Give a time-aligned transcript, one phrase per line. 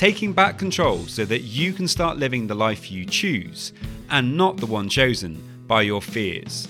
[0.00, 3.74] taking back control so that you can start living the life you choose
[4.08, 6.66] and not the one chosen by your fears.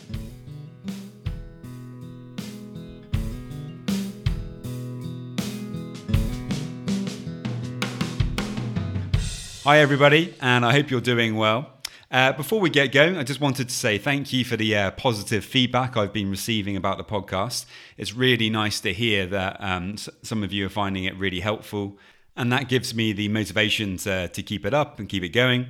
[9.63, 11.71] Hi, everybody, and I hope you're doing well.
[12.11, 14.91] Uh, before we get going, I just wanted to say thank you for the uh,
[14.91, 17.65] positive feedback I've been receiving about the podcast.
[17.97, 21.97] It's really nice to hear that um, some of you are finding it really helpful
[22.41, 25.67] and that gives me the motivation to, to keep it up and keep it going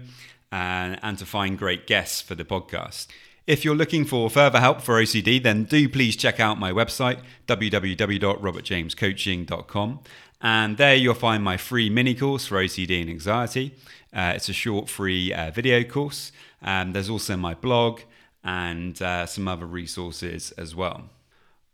[0.52, 3.08] and, and to find great guests for the podcast.
[3.44, 7.18] If you're looking for further help for OCD, then do please check out my website,
[7.48, 10.00] www.robertjamescoaching.com.
[10.40, 13.74] And there you'll find my free mini course for OCD and anxiety.
[14.12, 16.30] Uh, it's a short free uh, video course.
[16.62, 18.02] And there's also my blog
[18.44, 21.10] and uh, some other resources as well.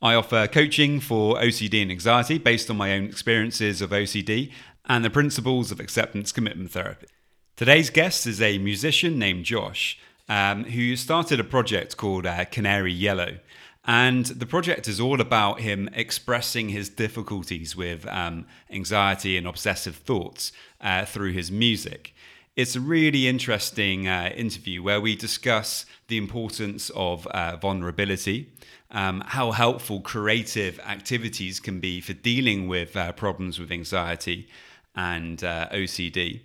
[0.02, 4.52] I offer coaching for OCD and anxiety based on my own experiences of OCD
[4.86, 7.06] and the principles of acceptance commitment therapy.
[7.56, 12.92] Today's guest is a musician named Josh um, who started a project called uh, Canary
[12.92, 13.38] Yellow.
[13.84, 19.96] And the project is all about him expressing his difficulties with um, anxiety and obsessive
[19.96, 22.12] thoughts uh, through his music.
[22.56, 28.50] It's a really interesting uh, interview where we discuss the importance of uh, vulnerability,
[28.90, 34.48] um, how helpful creative activities can be for dealing with uh, problems with anxiety,
[34.96, 36.40] and uh, OCD.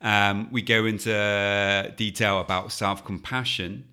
[0.00, 3.88] Um, we go into detail about self compassion.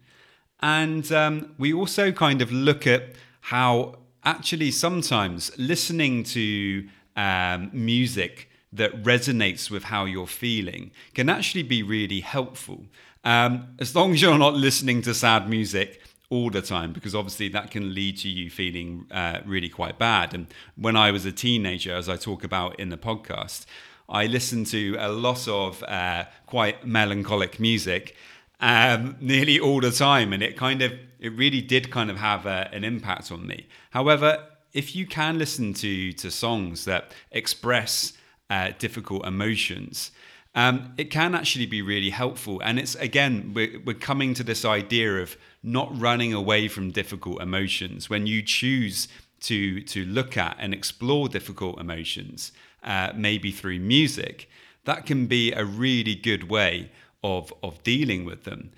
[0.62, 8.50] And um, we also kind of look at how actually sometimes listening to um, music
[8.74, 12.86] that resonates with how you're feeling can actually be really helpful.
[13.24, 17.50] Um, as long as you're not listening to sad music all the time because obviously
[17.50, 20.34] that can lead to you feeling uh, really quite bad.
[20.34, 23.66] And when I was a teenager, as I talk about in the podcast,
[24.12, 28.16] I listened to a lot of uh, quite melancholic music
[28.60, 32.46] um, nearly all the time, and it kind of it really did kind of have
[32.46, 33.68] a, an impact on me.
[33.92, 38.14] However, if you can listen to to songs that express
[38.50, 40.12] uh, difficult emotions,
[40.56, 42.62] um, it can actually be really helpful.
[42.62, 47.42] And it's again, we're, we're coming to this idea of not running away from difficult
[47.42, 48.10] emotions.
[48.10, 49.08] When you choose
[49.42, 52.52] to to look at and explore difficult emotions,
[52.84, 54.50] uh, maybe through music,
[54.86, 56.92] that can be a really good way
[57.24, 58.72] of of dealing with them.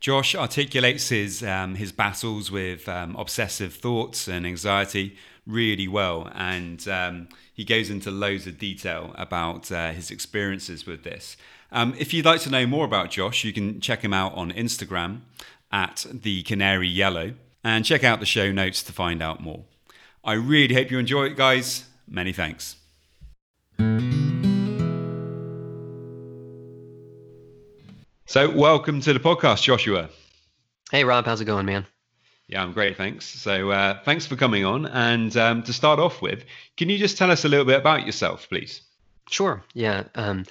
[0.00, 5.16] Josh articulates his um, his battles with um, obsessive thoughts and anxiety
[5.46, 11.04] really well, and um, he goes into loads of detail about uh, his experiences with
[11.04, 11.36] this.
[11.72, 14.52] Um, if you'd like to know more about Josh, you can check him out on
[14.52, 15.20] Instagram
[15.70, 19.64] at the Canary Yellow, and check out the show notes to find out more.
[20.24, 21.84] I really hope you enjoy it, guys.
[22.08, 22.79] Many thanks.
[28.26, 30.08] So, welcome to the podcast, Joshua.
[30.92, 31.84] Hey, Rob, how's it going, man?
[32.46, 33.24] Yeah, I'm great, thanks.
[33.24, 34.86] So, uh, thanks for coming on.
[34.86, 36.44] And um, to start off with,
[36.76, 38.82] can you just tell us a little bit about yourself, please?
[39.30, 39.64] Sure.
[39.74, 40.04] Yeah.
[40.14, 40.44] Um,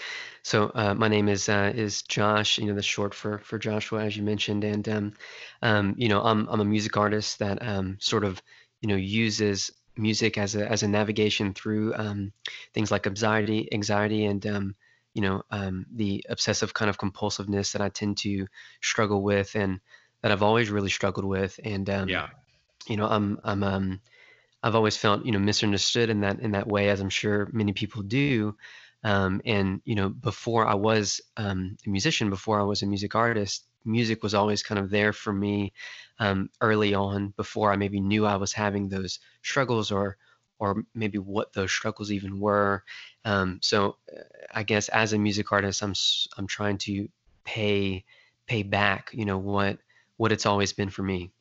[0.44, 2.58] so uh, my name is uh, is Josh.
[2.58, 5.14] You know, the short for for Joshua, as you mentioned, and um,
[5.62, 8.42] um, you know, I'm I'm a music artist that um, sort of
[8.82, 12.34] you know uses music as a as a navigation through um,
[12.74, 14.76] things like anxiety, anxiety, and um,
[15.14, 18.48] you know um, the obsessive kind of compulsiveness that I tend to
[18.82, 19.82] struggle with, and
[20.22, 21.60] that I've always really struggled with.
[21.64, 22.30] And um, Yeah.
[22.88, 24.02] you know, I'm I'm um,
[24.64, 27.74] I've always felt you know misunderstood in that in that way, as I'm sure many
[27.74, 28.58] people do.
[29.04, 33.16] Um, and you know, before I was um, a musician, before I was a music
[33.16, 35.74] artist, music was always kind of there for me
[36.20, 37.34] um, early on.
[37.38, 40.18] Before I maybe knew I was having those struggles, or
[40.60, 42.84] or maybe what those struggles even were.
[43.26, 44.22] Um, so, uh,
[44.54, 45.94] I guess as a music artist, I'm
[46.38, 47.08] I'm trying to
[47.46, 48.04] pay
[48.46, 49.78] pay back, you know, what
[50.18, 51.32] what it's always been for me.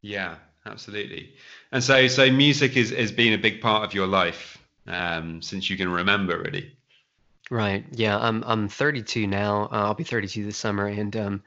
[0.00, 0.36] Yeah,
[0.66, 1.34] absolutely.
[1.72, 5.68] And so, so music is has been a big part of your life um, since
[5.68, 6.76] you can remember, really.
[7.50, 7.84] Right.
[7.92, 8.18] Yeah.
[8.18, 9.64] I'm I'm 32 now.
[9.64, 11.42] Uh, I'll be 32 this summer, and um,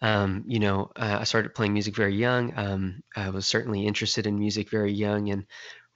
[0.00, 2.52] um, you know, uh, I started playing music very young.
[2.56, 5.46] Um, I was certainly interested in music very young, and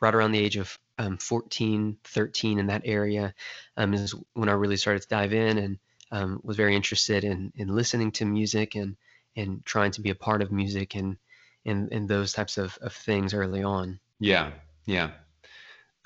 [0.01, 3.35] right around the age of um, 14, 13, in that area,
[3.77, 5.59] um, is when I really started to dive in.
[5.59, 5.79] And
[6.11, 8.97] um, was very interested in in listening to music and
[9.37, 11.17] and trying to be a part of music and
[11.65, 14.01] and and those types of, of things early on.
[14.19, 14.53] Yeah,
[14.87, 15.11] yeah.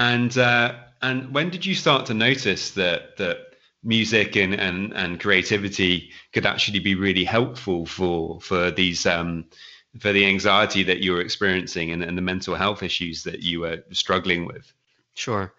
[0.03, 3.55] And uh, and when did you start to notice that that
[3.85, 9.45] music and, and and creativity could actually be really helpful for for these um,
[10.01, 13.61] for the anxiety that you were experiencing and, and the mental health issues that you
[13.61, 14.73] were struggling with?
[15.15, 15.55] Sure.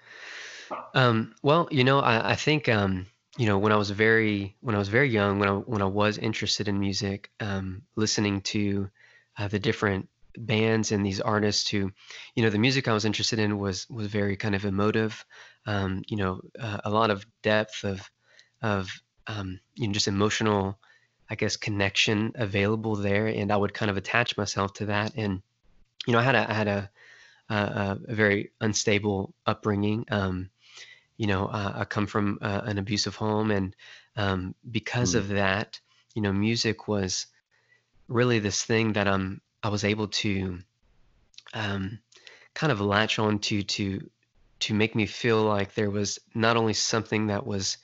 [0.93, 3.05] Um, well, you know, I, I think um,
[3.37, 5.91] you know when I was very when I was very young, when I when I
[6.03, 8.89] was interested in music, um, listening to
[9.37, 11.91] uh, the different bands and these artists who,
[12.35, 15.25] you know, the music I was interested in was was very kind of emotive,
[15.65, 18.09] um, you know, uh, a lot of depth of
[18.61, 18.89] of
[19.27, 20.79] um, you know just emotional,
[21.29, 25.13] I guess, connection available there, and I would kind of attach myself to that.
[25.15, 25.41] And
[26.07, 26.91] you know, I had a I had a
[27.49, 30.05] a, a very unstable upbringing.
[30.11, 30.49] Um,
[31.17, 33.75] you know, uh, I come from uh, an abusive home, and
[34.15, 35.19] um, because Mm.
[35.19, 35.79] of that,
[36.15, 37.27] you know, music was
[38.07, 40.59] really this thing that I'm I was able to
[41.53, 41.99] um,
[42.53, 44.09] kind of latch on to to
[44.59, 47.77] to make me feel like there was not only something that was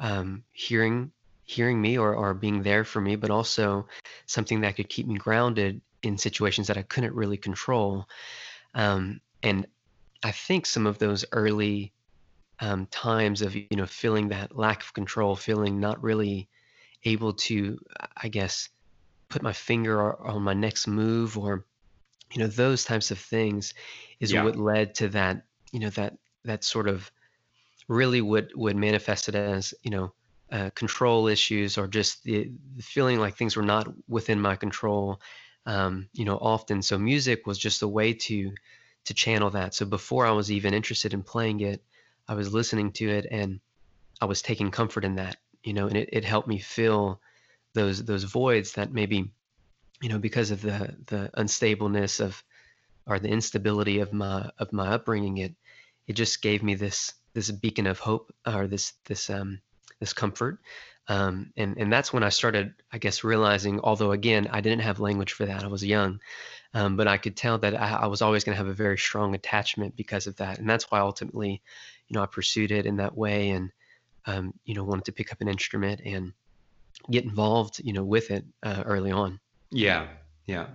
[0.00, 1.12] um, hearing
[1.44, 3.86] hearing me or, or being there for me, but also
[4.26, 8.06] something that could keep me grounded in situations that I couldn't really control.
[8.74, 9.66] Um, and
[10.22, 11.92] I think some of those early
[12.60, 16.48] um, times of you know feeling that lack of control, feeling not really
[17.04, 17.78] able to,
[18.16, 18.68] I guess,
[19.28, 21.64] put my finger on my next move or
[22.32, 23.74] you know those types of things
[24.20, 24.44] is Yeah.
[24.44, 27.10] what led to that you know that that sort of
[27.88, 30.12] really would would manifest it as you know
[30.50, 35.20] uh, control issues or just the, the feeling like things were not within my control
[35.66, 38.52] um, you know often so music was just a way to
[39.04, 41.82] to channel that so before i was even interested in playing it
[42.28, 43.60] i was listening to it and
[44.20, 47.20] i was taking comfort in that you know and it, it helped me fill
[47.74, 49.30] those those voids that maybe
[50.00, 52.42] you know because of the the unstableness of
[53.06, 55.54] or the instability of my of my upbringing it
[56.06, 59.60] it just gave me this this beacon of hope or this this um
[60.00, 60.60] this comfort.
[61.08, 65.00] Um and and that's when i started i guess realizing although again i didn't have
[65.00, 66.20] language for that i was young
[66.74, 68.98] um, but i could tell that i, I was always going to have a very
[68.98, 70.58] strong attachment because of that.
[70.58, 71.62] And that's why ultimately
[72.08, 73.70] you know i pursued it in that way and
[74.26, 76.34] um, you know wanted to pick up an instrument and
[77.10, 79.38] get involved you know with it uh, early on
[79.70, 80.08] Yeah,
[80.46, 80.66] yeah,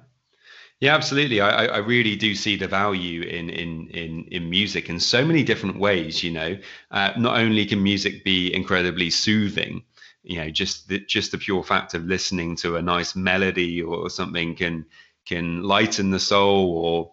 [0.79, 1.39] yeah, absolutely.
[1.39, 5.41] I, I really do see the value in in in in music in so many
[5.41, 6.21] different ways.
[6.21, 6.57] You know,
[6.91, 9.83] uh, not only can music be incredibly soothing,
[10.23, 14.09] you know, just the just the pure fact of listening to a nice melody or
[14.09, 14.85] something can
[15.25, 17.11] can lighten the soul, or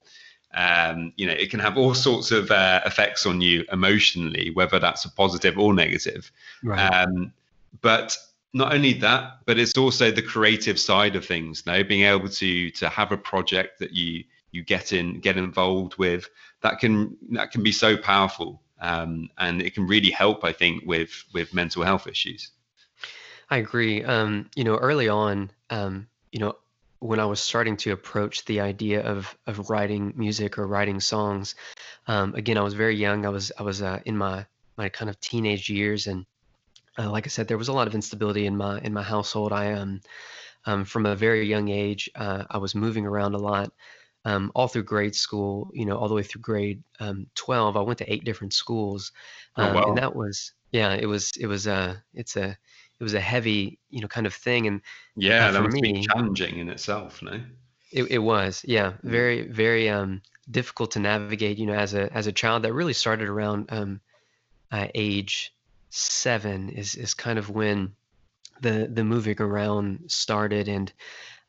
[0.53, 4.81] um, you know, it can have all sorts of uh, effects on you emotionally, whether
[4.81, 6.33] that's a positive or negative.
[6.65, 7.33] right Um,
[7.83, 8.17] but
[8.53, 11.67] not only that, but it's also the creative side of things.
[11.67, 15.97] No, being able to to have a project that you you get in get involved
[15.97, 16.29] with
[16.63, 20.45] that can that can be so powerful, um, and it can really help.
[20.45, 22.51] I think with with mental health issues.
[23.51, 24.05] I agree.
[24.05, 26.57] Um, you know, early on, um, you know,
[27.01, 31.55] when I was starting to approach the idea of of writing music or writing songs,
[32.07, 33.27] um, again, I was very young.
[33.27, 36.27] I was I was uh, in my my kind of teenage years, and
[36.99, 39.53] uh, like I said, there was a lot of instability in my in my household.
[39.53, 40.01] I um,
[40.67, 43.73] um from a very young age, uh, I was moving around a lot.
[44.27, 47.81] Um, all through grade school, you know, all the way through grade um, 12, I
[47.83, 49.13] went to eight different schools,
[49.59, 52.51] Oh um, and that was, yeah, it was, it was, uh, it's a,
[53.01, 54.67] it was a heavy, you know, kind of thing.
[54.67, 54.83] And
[55.25, 57.23] uh, yeah, that was must be me, challenging in itself.
[57.23, 57.41] No.
[57.93, 59.11] it, it was, yeah, Mm.
[59.11, 61.59] very, very um, difficult to navigate.
[61.59, 64.01] You know, as a as a child, that really started around um,
[64.73, 65.55] uh, age
[65.91, 67.95] seven is is kind of when
[68.61, 70.93] the the moving around started, and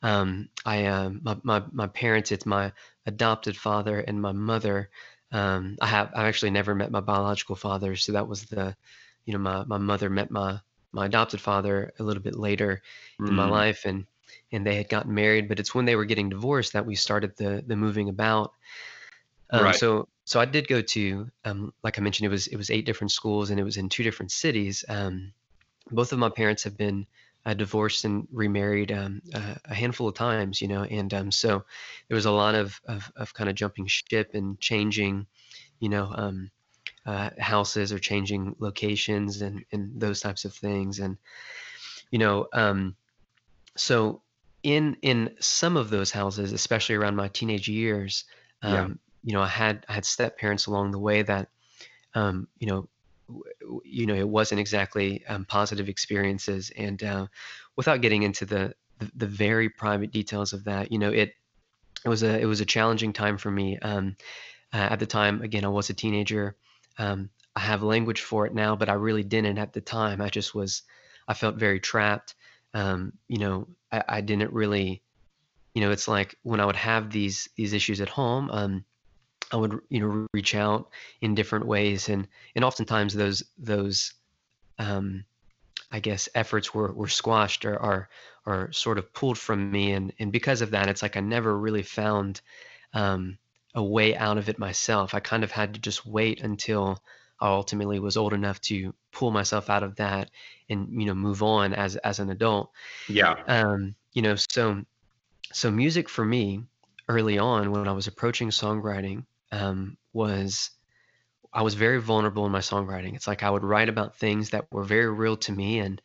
[0.02, 2.72] um, I um, my, my my parents, it's my
[3.06, 4.90] adopted father and my mother.
[5.32, 8.76] Um, I have I've actually never met my biological father, so that was the,
[9.24, 10.60] you know, my my mother met my
[10.92, 12.82] my adopted father a little bit later
[13.26, 13.46] in my Mm.
[13.46, 14.06] life, and
[14.52, 15.48] and they had gotten married.
[15.48, 18.52] But it's when they were getting divorced that we started the the moving about.
[19.52, 19.74] Um, Right.
[19.74, 22.86] so so I did go to um, like I mentioned, it was it was eight
[22.86, 24.84] different schools and it was in two different cities.
[24.88, 25.32] Um,
[25.90, 27.06] both of my parents have been
[27.44, 31.64] uh, divorced and remarried um, uh, a handful of times, you know, and um, so
[32.08, 35.26] there was a lot of, of, of kind of jumping ship and changing,
[35.80, 36.50] you know, um,
[37.06, 41.00] uh, houses or changing locations and, and those types of things.
[41.00, 41.18] And,
[42.10, 42.96] you know, um,
[43.76, 44.22] so
[44.62, 48.24] in in some of those houses, especially around my teenage years,
[48.64, 48.88] Yeah.
[49.22, 51.48] You know, I had I had step parents along the way that
[52.14, 52.88] um, you know,
[53.84, 56.70] you know, it wasn't exactly um, positive experiences.
[56.76, 57.26] And uh,
[57.76, 61.34] without getting into the, the, the very private details of that, you know, it
[62.04, 63.78] it was a it was a challenging time for me.
[63.78, 64.16] Um,
[64.72, 66.56] uh, at the time, again, I was a teenager.
[66.98, 70.20] Um, I have language for it now, but I really didn't at the time.
[70.20, 70.82] I just was,
[71.28, 72.34] I felt very trapped.
[72.72, 75.02] Um, you know, I, I, didn't really,
[75.74, 78.84] you know, it's like when I would have these these issues at home, um,
[79.52, 80.88] I would you know reach out
[81.20, 84.14] in different ways, and and oftentimes those those
[84.78, 85.24] um,
[85.90, 88.08] I guess efforts were were squashed or are
[88.46, 91.56] or sort of pulled from me, and and because of that, it's like I never
[91.56, 92.40] really found
[92.94, 93.38] um,
[93.74, 95.14] a way out of it myself.
[95.14, 97.02] I kind of had to just wait until
[97.38, 100.30] I ultimately was old enough to pull myself out of that
[100.70, 102.70] and you know move on as as an adult.
[103.06, 103.34] Yeah.
[103.46, 104.82] Um, you know, so
[105.52, 106.62] so music for me
[107.08, 110.70] early on when I was approaching songwriting um, was
[111.52, 113.14] I was very vulnerable in my songwriting.
[113.14, 116.00] It's like I would write about things that were very real to me and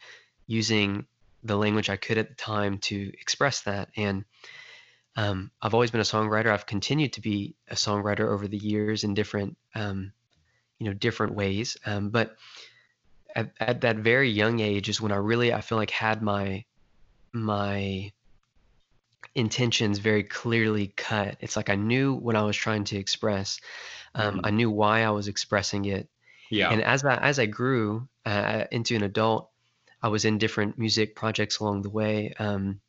[0.45, 1.05] using
[1.43, 3.89] the language I could at the time to express that.
[3.95, 4.25] And
[5.15, 6.47] um, I've always been a songwriter.
[6.47, 10.11] I've continued to be a songwriter over the years in different, um,
[10.79, 11.77] you know, different ways.
[11.85, 12.35] Um, but
[13.33, 16.65] at, at that very young age is when I really I feel like had my
[17.31, 18.11] my
[19.35, 21.37] intentions very clearly cut.
[21.39, 23.59] It's like I knew what I was trying to express.
[24.15, 24.45] Um, mm-hmm.
[24.45, 26.09] I knew why I was expressing it.
[26.49, 26.71] Yeah.
[26.71, 29.49] And as I as I grew uh, into an adult,
[30.01, 32.33] I was in different music projects along the way.
[32.39, 32.79] Um,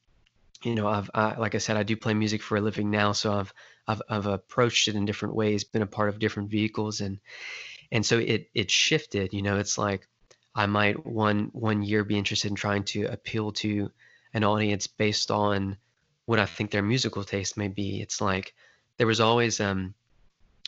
[0.62, 3.12] you know, I've I, like I said, I do play music for a living now,
[3.12, 3.52] so I've
[3.87, 7.18] I've I've approached it in different ways, been a part of different vehicles, and
[7.90, 9.32] and so it it shifted.
[9.32, 10.06] You know, it's like
[10.54, 13.90] I might one one year be interested in trying to appeal to
[14.35, 15.76] an audience based on
[16.28, 18.02] what I think their musical taste may be.
[18.02, 18.52] It's like
[18.99, 19.94] there was always um,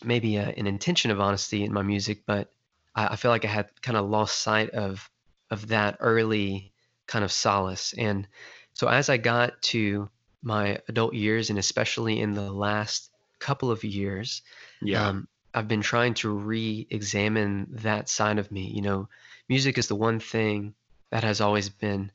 [0.02, 2.50] maybe a, an intention of honesty in my music, but
[2.94, 5.10] I, I feel like I had kind of lost sight of
[5.50, 6.72] of that early
[7.06, 7.92] kind of solace.
[7.98, 8.26] And
[8.72, 10.08] so as I got to
[10.42, 14.40] my adult years, and especially in the last couple of years,
[14.80, 15.08] yeah.
[15.08, 18.72] Um, I've been trying to re-examine that side of me.
[18.74, 19.08] You know,
[19.46, 20.72] music is the one thing
[21.10, 22.12] that has always been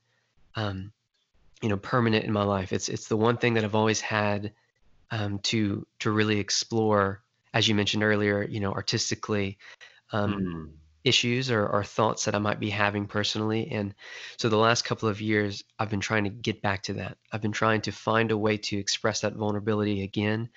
[0.55, 0.93] um,
[1.65, 2.71] you know permanent in my life.
[2.71, 4.51] It's it's the one thing that I've always had
[5.09, 7.23] um, to to really explore,
[7.55, 8.43] as you mentioned earlier.
[8.43, 9.57] You know, artistically.
[10.11, 10.69] Um, mm.
[11.03, 13.69] Issues or, or thoughts that I might be having personally.
[13.71, 13.93] And
[14.37, 17.19] so the last couple of years, I've been trying to get back to that.
[17.31, 20.49] I've been trying to find a way to express that vulnerability again,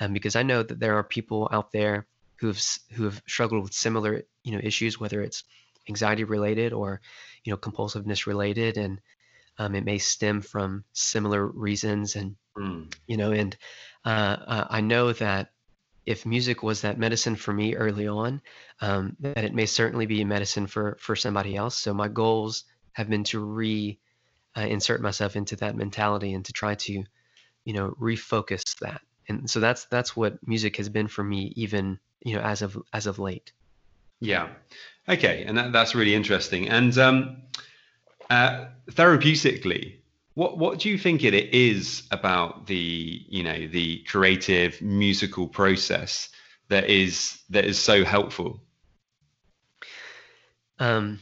[0.00, 2.06] um, because I know that there are people out there
[2.36, 2.60] who have
[2.92, 5.44] who have struggled with similar you know issues, whether it's
[5.88, 7.00] anxiety related or
[7.42, 9.00] you know compulsiveness related, and
[9.58, 12.92] um, it may stem from similar reasons, and mm.
[13.06, 13.56] you know, and
[14.04, 15.50] uh, uh, I know that
[16.06, 18.42] if music was that medicine for me early on,
[18.80, 21.78] um, that it may certainly be a medicine for for somebody else.
[21.78, 23.98] So my goals have been to re
[24.56, 27.04] uh, insert myself into that mentality and to try to,
[27.64, 29.00] you know, refocus that.
[29.28, 32.76] And so that's that's what music has been for me, even you know, as of
[32.92, 33.52] as of late.
[34.20, 34.48] Yeah.
[35.08, 36.68] Okay, and that, that's really interesting.
[36.68, 37.42] And um,
[38.30, 39.96] uh, therapeutically,
[40.34, 46.28] what what do you think it is about the you know the creative musical process
[46.68, 48.60] that is that is so helpful?
[50.78, 51.20] Um,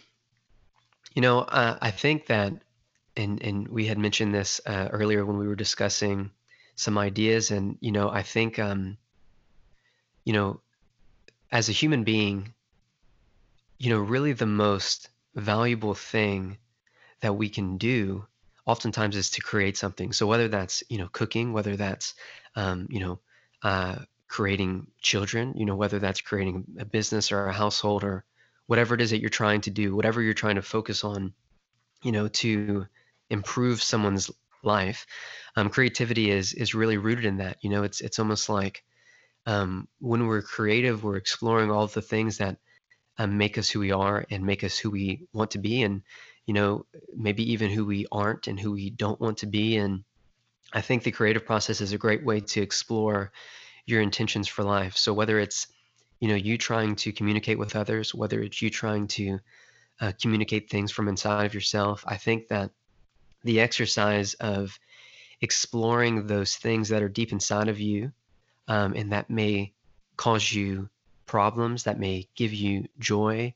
[1.15, 2.55] you know, uh, I think that,
[3.17, 6.31] and and we had mentioned this uh, earlier when we were discussing
[6.75, 8.97] some ideas, and you know, I think, um,
[10.25, 10.61] you know,
[11.51, 12.55] as a human being,
[13.79, 16.57] you know, really the most valuable thing
[17.23, 18.27] that we can do
[18.67, 20.13] oftentimes is to create something.
[20.13, 22.15] So whether that's you know cooking, whether that's
[22.55, 23.21] um, you know
[23.63, 23.97] uh,
[24.29, 28.25] creating children, you know whether that's creating a business or a household or
[28.67, 31.33] whatever it is that you're trying to do, whatever you're trying to focus on,
[32.03, 32.87] you know to
[33.31, 34.31] improve someone's
[34.63, 35.07] life.
[35.57, 37.59] Um, creativity is is really rooted in that.
[37.61, 38.85] You know, it's it's almost like
[39.47, 42.59] um, when we're creative, we're exploring all the things that
[43.19, 46.03] um, make us who we are and make us who we want to be and
[46.47, 49.77] you know, maybe even who we aren't and who we don't want to be.
[49.77, 50.05] And
[50.73, 53.33] I think the creative process is a great way to explore
[53.87, 54.97] your intentions for life.
[54.97, 55.69] So whether it's,
[56.21, 59.39] you know, you trying to communicate with others, whether it's you trying to
[60.01, 62.71] uh, communicate things from inside of yourself, I think that
[63.45, 64.79] the exercise of
[65.41, 68.13] exploring those things that are deep inside of you
[68.69, 69.73] um, and that may
[70.17, 70.89] cause you
[71.27, 73.53] problems, that may give you joy,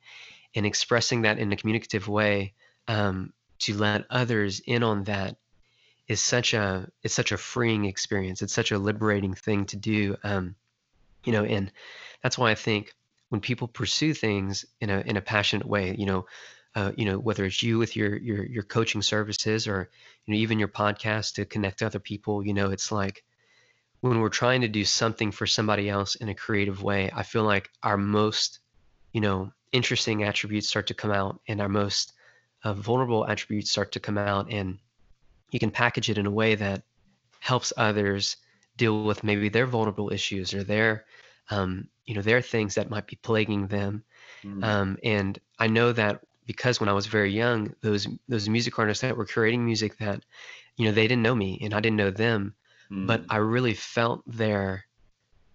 [0.55, 2.55] and expressing that in a communicative way
[2.89, 5.37] um, to let others in on that
[6.09, 8.43] is such a it's such a freeing experience.
[8.43, 10.17] It's such a liberating thing to do.
[10.23, 10.55] Um,
[11.25, 11.73] you know, and
[12.23, 12.95] that's why I think
[13.29, 16.27] when people pursue things in a in a passionate way, you know,
[16.75, 19.91] uh, you know whether it's you with your your your coaching services or
[20.25, 23.25] you know even your podcast to connect to other people, you know, it's like
[24.01, 27.43] when we're trying to do something for somebody else in a creative way, I feel
[27.43, 28.61] like our most,
[29.13, 32.13] you know, interesting attributes start to come out and our most
[32.65, 34.79] uh, vulnerable attributes start to come out and
[35.51, 36.83] you can package it in a way that
[37.41, 38.37] helps others
[38.77, 41.05] deal with maybe their vulnerable issues or their
[41.51, 44.03] um, you know their things that might be plaguing them
[44.45, 44.65] mm.
[44.65, 49.03] um, and i know that because when i was very young those those music artists
[49.03, 50.25] that were creating music that
[50.77, 52.55] you know they didn't know me and i didn't know them
[52.91, 53.07] mm.
[53.07, 54.85] but i really felt their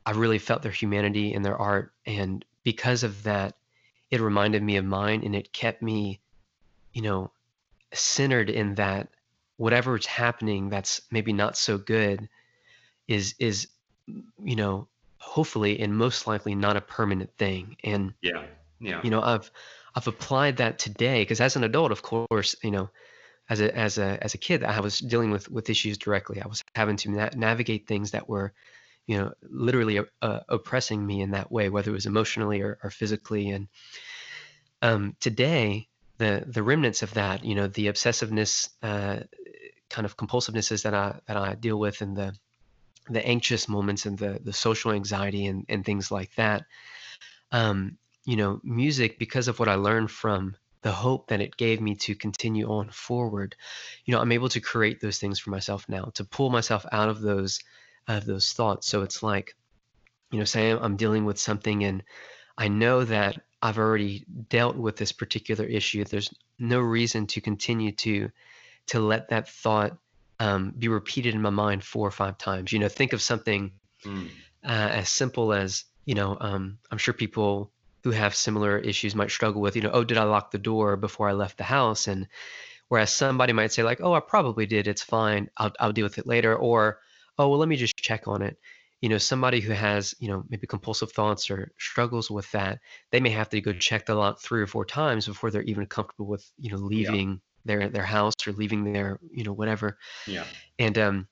[0.05, 3.55] i really felt their humanity in their art and because of that
[4.09, 6.19] it reminded me of mine and it kept me
[6.93, 7.31] you know
[7.93, 9.09] centered in that
[9.57, 12.27] whatever's happening that's maybe not so good
[13.07, 13.67] is is
[14.43, 17.77] you know hopefully and most likely not a permanent thing.
[17.83, 18.45] And yeah
[18.81, 18.99] yeah.
[19.03, 19.49] you know i've
[19.95, 22.89] i've applied that today because as an adult of course you know
[23.49, 26.41] as a as a as a kid i was dealing with with issues directly.
[26.41, 28.53] I was having to na- navigate things that were
[29.07, 32.89] you know literally uh, oppressing me in that way whether it was emotionally or, or
[32.89, 33.49] physically.
[33.49, 33.67] And
[34.81, 35.87] um, today
[36.21, 39.19] the the remnants of that you know the obsessiveness uh,
[39.89, 42.31] kind of compulsivenesses that i that i deal with and the
[43.09, 46.63] the anxious moments and the the social anxiety and and things like that.
[47.51, 51.81] Um you know music because of what i learned from the hope that it gave
[51.81, 53.55] me to continue on forward
[54.05, 57.09] you know i'm able to create those things for myself now to pull myself out
[57.09, 57.59] of those
[58.07, 58.87] of those thoughts.
[58.87, 59.55] So it's like
[60.31, 62.03] you know say i'm dealing with something and
[62.57, 67.91] i know that i've already dealt with this particular issue there's no reason to continue
[67.91, 68.29] to
[68.87, 69.97] to let that thought
[70.41, 72.73] um, be repeated in my mind four or five times.
[72.73, 73.71] You know, think of something
[74.03, 74.27] mm.
[74.63, 77.71] uh, as simple as, you know, um, I'm sure people
[78.03, 80.97] who have similar issues might struggle with, you know, oh, did I lock the door
[80.97, 82.07] before I left the house?
[82.07, 82.27] And
[82.87, 86.17] whereas somebody might say, like, oh, I probably did, it's fine, I'll, I'll deal with
[86.17, 86.55] it later.
[86.55, 86.97] Or,
[87.37, 88.57] oh, well, let me just check on it.
[89.01, 92.79] You know, somebody who has, you know, maybe compulsive thoughts or struggles with that,
[93.11, 95.87] they may have to go check the lock three or four times before they're even
[95.87, 99.97] comfortable with, you know, leaving their their house or leaving their you know whatever.
[100.27, 100.45] Yeah.
[100.79, 101.27] And um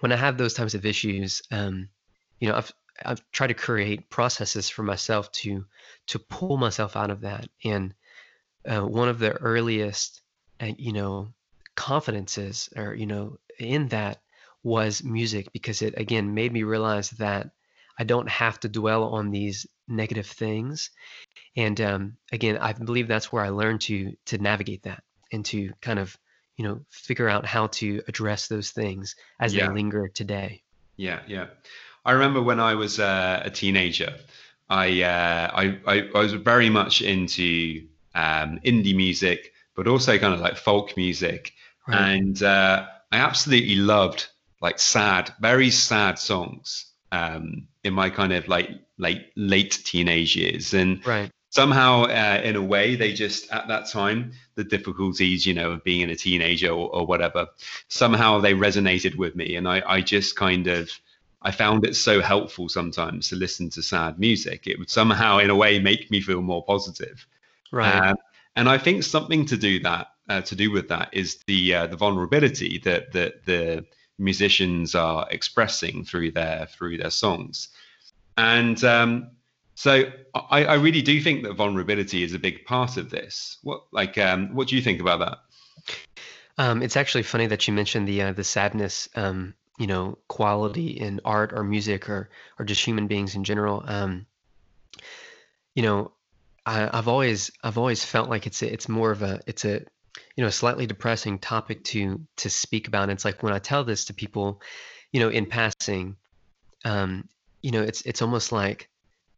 [0.00, 1.88] when i have those types of issues um
[2.40, 2.72] you know i've
[3.04, 5.64] i've tried to create processes for myself to
[6.06, 7.48] to pull myself out of that.
[7.64, 7.94] And
[8.66, 10.22] uh, one of the earliest
[10.60, 11.32] uh, you know
[11.74, 14.21] confidences or you know in that
[14.62, 17.50] was music because it again made me realize that
[17.98, 20.90] i don't have to dwell on these negative things
[21.56, 25.72] and um, again i believe that's where i learned to to navigate that and to
[25.80, 26.16] kind of
[26.56, 29.66] you know figure out how to address those things as yeah.
[29.66, 30.62] they linger today
[30.96, 31.46] yeah yeah
[32.04, 34.14] i remember when i was uh, a teenager
[34.70, 40.34] I, uh, I, I i was very much into um, indie music but also kind
[40.34, 41.52] of like folk music
[41.88, 42.12] right.
[42.12, 44.28] and uh, i absolutely loved
[44.62, 50.72] like sad very sad songs um, in my kind of like late late teenage years.
[50.72, 51.30] And right.
[51.50, 55.84] somehow uh, in a way they just at that time the difficulties you know of
[55.84, 57.46] being in a teenager or, or, whatever
[57.88, 59.56] somehow they resonated with me.
[59.56, 60.90] And I, I just kind of
[61.42, 64.66] i found it so helpful sometimes to listen to sad music.
[64.66, 67.26] It would somehow in a way make me feel more positive.
[67.72, 68.10] Right.
[68.10, 68.14] Uh,
[68.54, 71.86] and i think something to do that uh, to do with that is the uh,
[71.86, 73.84] the vulnerability that that the
[74.22, 77.68] musicians are expressing through their through their songs
[78.36, 79.30] and um,
[79.74, 80.04] so
[80.34, 83.58] I, I, really do think that vulnerability is a big part of this.
[83.62, 85.38] What like um, what do you think about that?
[86.58, 90.88] Um, it's actually funny that you mentioned the uh, the sadness, um, you know, quality
[90.88, 93.82] in art or music or or just human beings in general.
[93.86, 94.26] Um,
[95.74, 96.12] you know,
[96.66, 99.84] I, have always I've always felt like it's a, it's more of a it's a
[100.36, 103.04] you know a slightly depressing topic to to speak about.
[103.04, 104.60] And it's like when I tell this to people,
[105.12, 106.16] you know, in passing,
[106.84, 107.28] um,
[107.62, 108.88] you know, it's it's almost like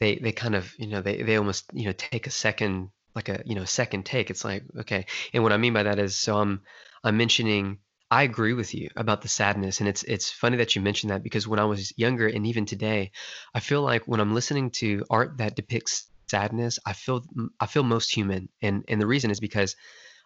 [0.01, 3.29] they they kind of you know they they almost you know take a second like
[3.29, 4.31] a you know second take.
[4.31, 5.07] It's like okay.
[5.33, 6.63] And what i mean by that is so i'm
[7.05, 7.79] i'm mentioning
[8.11, 9.81] i agree with you about the sadness.
[9.81, 12.67] And it's it's funny that you mentioned that because when i was younger and even
[12.67, 13.13] today
[13.55, 17.23] i feel like when i'm listening to art that depicts sadness i feel
[17.61, 18.49] i feel most human.
[18.63, 19.77] And and the reason is because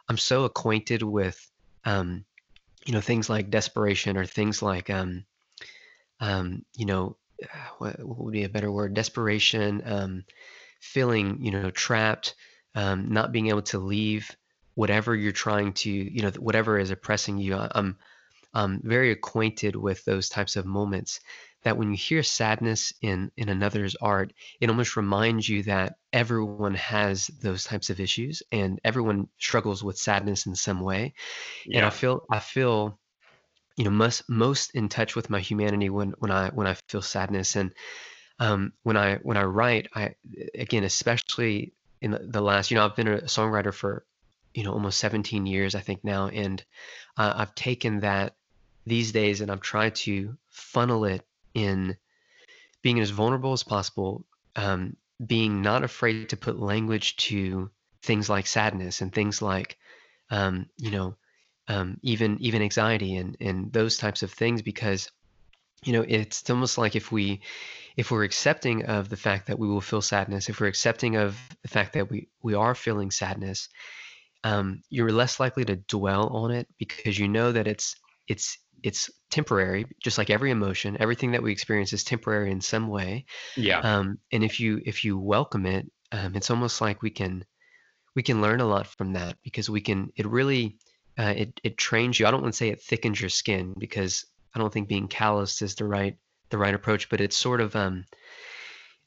[0.09, 1.51] i'm so acquainted with
[1.85, 2.25] um
[2.85, 5.25] you know things like desperation or things like um
[6.21, 7.17] um you know
[7.79, 8.95] what, what would be a better word?
[8.95, 10.25] Desperation, um,
[10.81, 12.35] feeling you know trapped,
[12.75, 14.31] um, not being able to leave
[14.75, 17.57] whatever you're trying to you know whatever is oppressing you.
[17.57, 17.97] I'm
[18.55, 21.21] I'm very acquainted with those types of moments.
[21.63, 26.75] That when you hear sadness in in another's art, it almost reminds you that everyone
[26.75, 31.15] has those types of issues and everyone struggles with sadness in some way.
[31.73, 32.99] And I feel I feel
[33.77, 37.03] you know most most in touch with my humanity when when I when I feel
[37.03, 37.57] sadness.
[37.57, 37.75] And
[38.39, 40.15] um, when I when I write I
[40.55, 44.05] again especially in the, the last you know I've been a songwriter for
[44.55, 46.29] you know almost 17 years I think now.
[46.29, 46.65] And
[47.17, 48.35] uh, I've taken that
[48.87, 51.25] these days and I've tried to funnel it
[51.59, 51.97] in
[52.83, 54.25] being as vulnerable as possible,
[54.57, 57.71] um, being not afraid to put language to
[58.03, 59.77] things like sadness and things like,
[60.31, 61.17] um, you know,
[61.69, 65.11] um, even even anxiety and and those types of things because
[65.85, 67.41] you know it's almost like if we
[67.97, 71.39] if we're accepting of the fact that we will feel sadness if we're accepting of
[71.63, 73.69] the fact that we we are feeling sadness
[74.45, 77.97] um, you're less likely to dwell on it because you know that it's
[78.29, 82.89] it's it's temporary just like every emotion everything that we experience is temporary in some
[82.89, 83.25] way
[83.57, 83.81] Yeah.
[83.81, 87.45] um, and if you if you welcome it um, it's almost like we can
[88.15, 90.79] we can learn a lot from that because we can it really
[91.19, 94.25] uh, it, it trains you i don't want to say it thickens your skin because
[94.55, 96.17] i don't think being calloused is the right
[96.51, 98.05] the right approach but it's sort of um,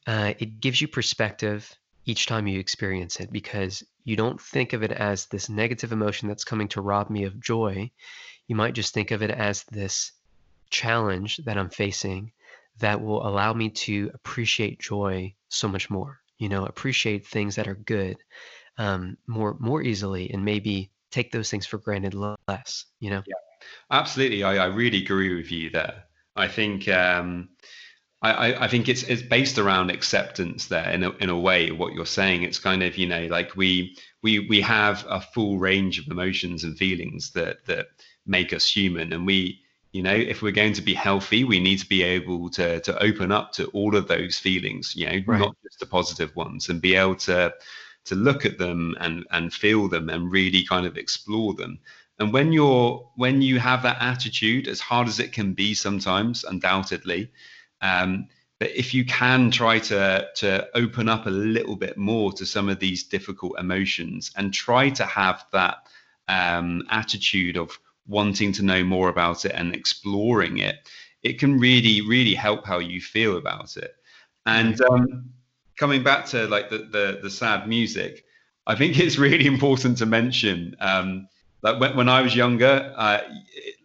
[0.07, 4.83] uh, it gives you perspective each time you experience it because you don't think of
[4.83, 7.91] it as this negative emotion that's coming to rob me of joy.
[8.51, 10.11] You might just think of it as this
[10.69, 12.33] challenge that I'm facing
[12.79, 16.19] that will allow me to appreciate joy so much more.
[16.37, 18.17] You know, appreciate things that are good
[18.77, 22.87] um, more more easily, and maybe take those things for granted less.
[22.99, 23.23] You know.
[23.25, 23.35] Yeah.
[23.89, 26.03] Absolutely, I, I really agree with you there.
[26.35, 27.51] I think um,
[28.21, 31.71] I, I think it's it's based around acceptance there in a in a way.
[31.71, 35.57] What you're saying, it's kind of you know like we we we have a full
[35.57, 37.87] range of emotions and feelings that that
[38.25, 39.59] make us human, and we
[39.93, 43.01] you know if we're going to be healthy, we need to be able to to
[43.03, 45.39] open up to all of those feelings, you know, Right.
[45.39, 47.53] not just the positive ones, and be able to
[48.05, 51.79] to look at them and and feel them and really kind of explore them
[52.19, 56.43] and when you're when you have that attitude as hard as it can be sometimes
[56.43, 57.31] undoubtedly
[57.81, 58.27] um,
[58.59, 62.69] but if you can try to to open up a little bit more to some
[62.69, 65.77] of these difficult emotions and try to have that
[66.27, 67.77] um, attitude of
[68.07, 70.75] wanting to know more about it and exploring it
[71.23, 73.93] it can really really help how you feel about it.
[74.45, 75.29] And um,
[75.77, 78.25] coming back to like the, the the sad music
[78.67, 81.27] i think it's really important to mention um,
[81.63, 83.19] like when, when I was younger, uh,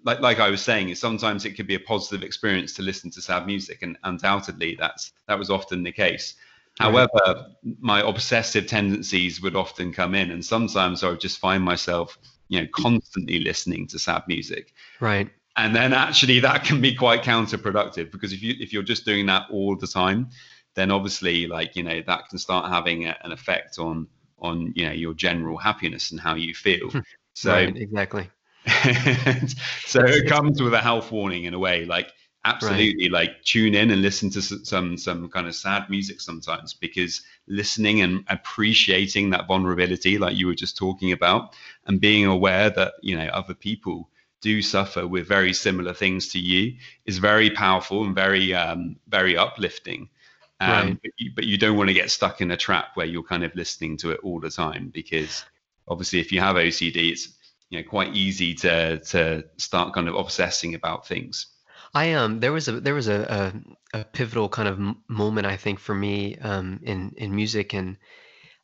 [0.05, 3.23] like like I was saying, sometimes it could be a positive experience to listen to
[3.23, 6.35] sad music, and undoubtedly that's that was often the case.
[6.79, 7.47] However,
[7.81, 12.61] my obsessive tendencies would often come in, and sometimes I would just find myself, you
[12.61, 15.31] know, constantly listening to sad music, Right.
[15.57, 19.27] and then actually that can be quite counterproductive because if you if you're just doing
[19.27, 20.29] that all the time,
[20.75, 24.07] then obviously like you know that can start having a, an effect on
[24.39, 26.91] on you know your general happiness and how you feel.
[26.91, 26.99] Hmm.
[27.35, 27.77] So Right.
[27.77, 28.31] Exactly.
[29.87, 32.11] so it comes with a health warning in a way like
[32.61, 32.89] right.
[32.89, 37.23] absolutely like tune in and listen to some some kind of sad music sometimes because
[37.49, 41.55] listening and appreciating that vulnerability like you were just talking about
[41.87, 44.09] and being aware that you know other people
[44.41, 49.37] do suffer with very similar things to you is very powerful and very um very
[49.37, 50.09] uplifting
[50.67, 50.91] Right.
[50.91, 53.23] um but you, but you don't want to get stuck in a trap where you're
[53.23, 55.45] kind of listening to it all the time because
[55.89, 57.35] obviously if you have OCD it's
[57.71, 61.47] you know quite easy to to start kind of obsessing about things.
[61.95, 63.53] I um there was a there was a
[63.95, 67.75] a, a pivotal kind of m- moment I think for me um in in music
[67.75, 67.97] and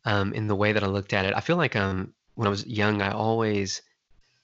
[0.05, 1.35] um in the way that I looked at it.
[1.37, 3.83] I feel like um when I was young I always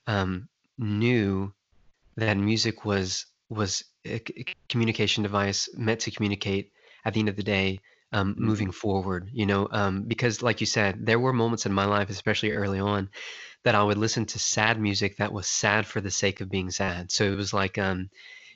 [0.07, 1.53] um knew
[2.17, 6.73] that music was was a c- communication device meant to communicate
[7.05, 7.81] at the end of the day
[8.13, 8.39] um, Mhm.
[8.39, 12.11] moving forward you know um, because like you said there were moments in my life
[12.11, 13.09] especially early on
[13.65, 16.71] that i would listen to sad music that was sad for the sake of being
[16.71, 18.09] sad so it was like um,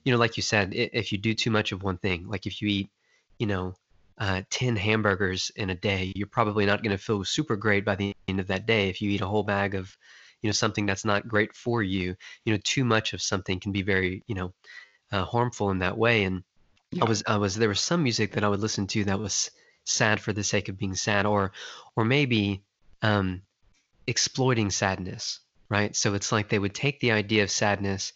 [0.05, 2.61] you know like you said if you do too much of one thing like if
[2.61, 2.91] you eat
[3.39, 3.75] you know
[4.19, 7.95] uh, 10 hamburgers in a day you're probably not going to feel super great by
[7.95, 8.89] the end of that day.
[8.89, 9.97] If you eat a whole bag of
[10.43, 13.73] you know something that's not great for you you know too much of something can
[13.73, 14.53] be very you know
[15.11, 16.25] uh, harmful in that way.
[16.25, 16.45] And
[17.01, 19.51] i was i was there was some music that i would listen to that was
[19.85, 21.53] sad for the sake of being sad or
[21.97, 22.63] or maybe
[23.01, 23.43] um
[24.07, 25.41] exploiting sadness
[25.73, 25.97] right?
[25.97, 28.13] So it's like they would take the idea of sadness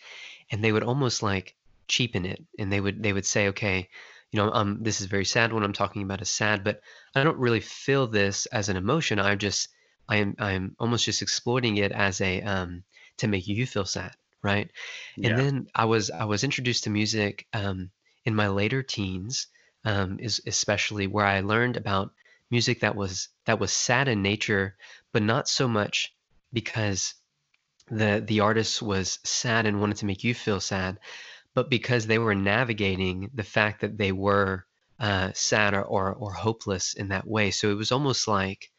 [0.51, 1.57] and they would almost like
[1.88, 3.88] cheapen it and they would they would say okay
[4.33, 6.81] you know um this is very sad when i'm talking about is sad but
[7.14, 9.68] i don't really feel this as an emotion i'm just
[10.09, 12.83] i am i'm almost just exploiting it as a um
[13.18, 14.70] to make you feel sad right
[15.22, 15.38] and Yeah.
[15.38, 17.90] then i was i was introduced to music um
[18.25, 19.46] in my later teens,
[19.85, 22.12] um, is especially where I learned about
[22.51, 24.77] music that was that was sad in nature,
[25.12, 26.12] but not so much
[26.53, 27.14] because
[27.88, 30.99] the the artist was sad and wanted to make you feel sad,
[31.56, 34.66] but because they were navigating the fact that they were
[35.00, 37.50] uh, sad or, or or hopeless in that way.
[37.50, 38.70] So it was almost like,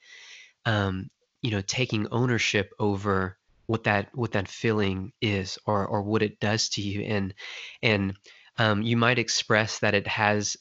[0.64, 1.10] um,
[1.42, 3.36] you know, taking ownership over
[3.66, 7.34] what that what that feeling is or or what it does to you, and
[7.82, 8.14] and
[8.60, 10.56] um, you might express that it has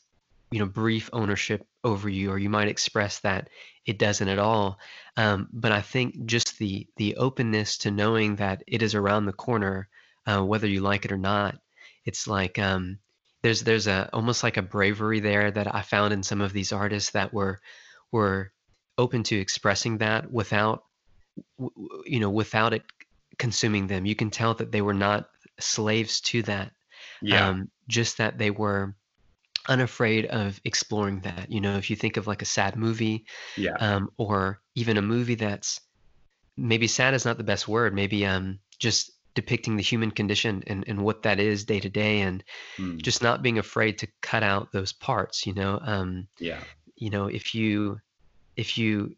[0.51, 3.49] you know brief ownership over you or you might express that
[3.85, 4.79] it doesn't at all
[5.17, 9.33] um, but i think just the the openness to knowing that it is around the
[9.33, 9.89] corner
[10.27, 11.57] uh, whether you like it or not
[12.07, 12.99] it's like um,
[13.43, 16.73] there's there's a almost like a bravery there that i found in some of these
[16.73, 17.61] artists that were
[18.13, 18.53] were
[18.97, 20.85] open to expressing that without
[22.07, 22.83] you know without it
[23.39, 25.29] consuming them you can tell that they were not
[25.61, 26.73] slaves to that
[27.23, 27.51] Yeah.
[27.51, 28.95] um, just that they were
[29.69, 31.51] unafraid of exploring that.
[31.51, 33.77] You know, if you think of like a sad movie, Yeah.
[33.81, 35.81] um, or even a movie that's
[36.57, 40.85] maybe sad is not the best word, maybe um, just depicting the human condition and,
[40.89, 42.43] and what that is day to day, and
[42.81, 43.03] Mm.
[43.03, 45.47] just not being afraid to cut out those parts.
[45.47, 46.65] You know, um, Yeah.
[46.97, 48.01] you know, if you
[48.57, 49.17] if you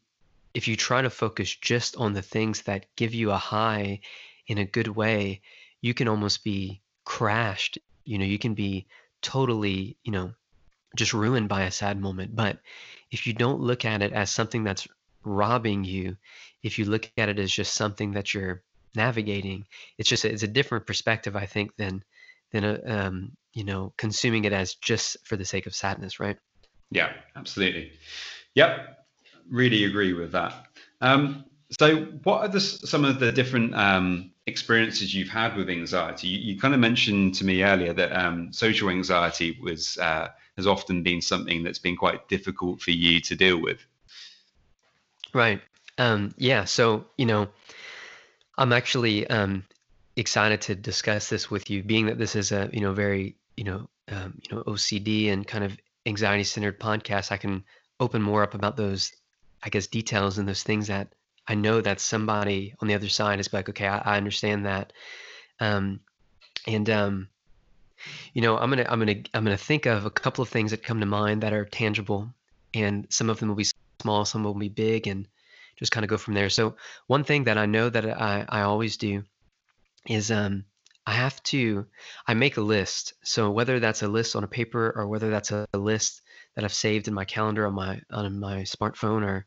[0.54, 4.00] if you try to focus just on the things that give you a high
[4.48, 5.40] in a good way,
[5.80, 7.78] you can almost be crashed.
[8.04, 8.86] You know, you can be
[9.22, 10.32] totally, you know,
[10.96, 12.34] just ruined by a sad moment.
[12.34, 12.58] But
[13.10, 14.88] if you don't look at it as something that's
[15.24, 16.16] robbing you,
[16.62, 18.62] if you look at it as just something that you're
[18.94, 19.64] navigating,
[19.98, 22.02] it's just it's a different perspective, I think, than
[22.52, 26.36] than a, um, you know consuming it as just for the sake of sadness, right?
[26.90, 27.92] Yeah, absolutely.
[28.54, 29.06] Yep,
[29.50, 30.54] really agree with that.
[31.00, 31.44] Um,
[31.78, 36.28] so, what are the, some of the different um, experiences you've had with anxiety?
[36.28, 40.66] You, you kind of mentioned to me earlier that um, social anxiety was uh, has
[40.66, 43.84] often been something that's been quite difficult for you to deal with.
[45.34, 45.60] Right.
[45.98, 46.64] Um, yeah.
[46.64, 47.48] So you know,
[48.58, 49.64] I'm actually um,
[50.16, 53.64] excited to discuss this with you, being that this is a you know very you
[53.64, 57.30] know um, you know OCD and kind of anxiety centered podcast.
[57.30, 57.64] I can
[58.00, 59.12] open more up about those,
[59.62, 61.14] I guess, details and those things that
[61.46, 64.92] I know that somebody on the other side is like, okay, I, I understand that,
[65.60, 66.00] um,
[66.66, 67.28] and um,
[68.34, 70.82] you know, I'm gonna I'm gonna I'm gonna think of a couple of things that
[70.82, 72.28] come to mind that are tangible,
[72.74, 73.70] and some of them will be
[74.02, 75.28] small, some will be big, and
[75.78, 76.50] just kind of go from there.
[76.50, 79.22] So one thing that I know that I I always do
[80.06, 80.64] is um
[81.06, 81.86] I have to
[82.26, 83.14] I make a list.
[83.22, 86.22] So whether that's a list on a paper or whether that's a, a list
[86.54, 89.46] that I've saved in my calendar on my on my smartphone or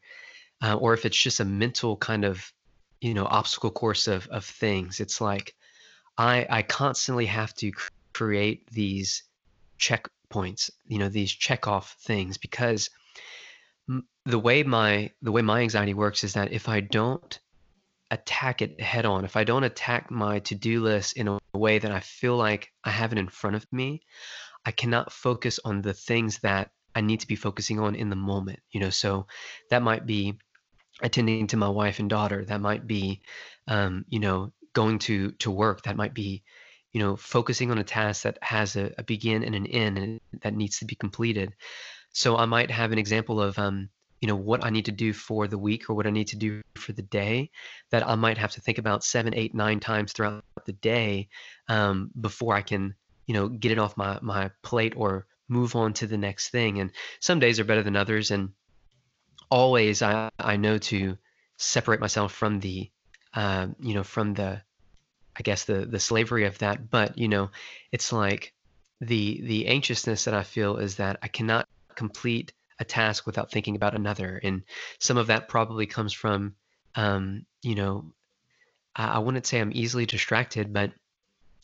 [0.63, 2.51] uh, or if it's just a mental kind of
[2.99, 4.99] you know obstacle course of of things.
[4.99, 5.55] It's like
[6.17, 7.71] I I constantly have to
[8.13, 9.23] create these
[9.79, 12.89] checkpoints, you know, these check off things because
[14.25, 17.39] the way my the way my anxiety works is that if I don't
[18.11, 21.91] attack it head on, if I don't attack my to-do list in a way that
[21.91, 24.01] I feel like I have it in front of me,
[24.65, 28.15] I cannot focus on the things that I need to be focusing on in the
[28.15, 28.89] moment, you know.
[28.89, 29.27] So
[29.69, 30.37] that might be
[31.01, 32.45] attending to my wife and daughter.
[32.45, 33.21] That might be,
[33.67, 35.83] um, you know, going to to work.
[35.83, 36.43] That might be,
[36.91, 40.19] you know, focusing on a task that has a, a begin and an end and
[40.41, 41.53] that needs to be completed.
[42.11, 43.89] So I might have an example of, um,
[44.21, 46.37] you know, what I need to do for the week or what I need to
[46.37, 47.49] do for the day
[47.89, 51.27] that I might have to think about seven, eight, nine times throughout the day
[51.67, 52.93] um, before I can,
[53.25, 56.79] you know, get it off my my plate or move on to the next thing.
[56.79, 58.51] And some days are better than others, and
[59.49, 61.17] always I I know to
[61.57, 62.91] separate myself from the,
[63.33, 64.61] um, you know, from the
[65.35, 66.91] I guess the the slavery of that.
[66.91, 67.49] But you know,
[67.91, 68.53] it's like
[68.99, 73.75] the the anxiousness that I feel is that I cannot complete a task without thinking
[73.75, 74.63] about another, and
[74.99, 76.55] some of that probably comes from,
[76.95, 78.11] um, you know,
[78.95, 80.91] I, I wouldn't say I'm easily distracted, but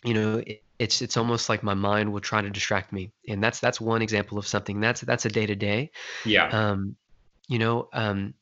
[0.03, 3.43] you know, it, it's it's almost like my mind will try to distract me, and
[3.43, 4.79] that's that's one example of something.
[4.79, 5.91] That's that's a day to day.
[6.25, 6.47] Yeah.
[6.49, 6.95] Um,
[7.49, 8.33] you know, um,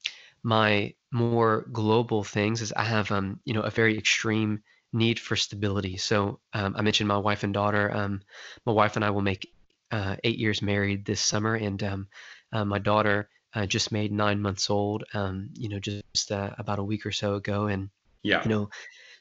[0.43, 4.61] my more global things is I have, um, you know, a very extreme
[4.91, 5.97] need for stability.
[5.97, 7.91] So um, I mentioned my wife and daughter.
[7.95, 8.21] Um,
[8.65, 9.51] my wife and I will make
[9.91, 12.07] uh, eight years married this summer, and um,
[12.55, 15.03] uh, my daughter uh, just made nine months old.
[15.13, 17.89] Um, you know, just uh, about a week or so ago, and
[18.23, 18.43] Yeah.
[18.45, 18.69] you know,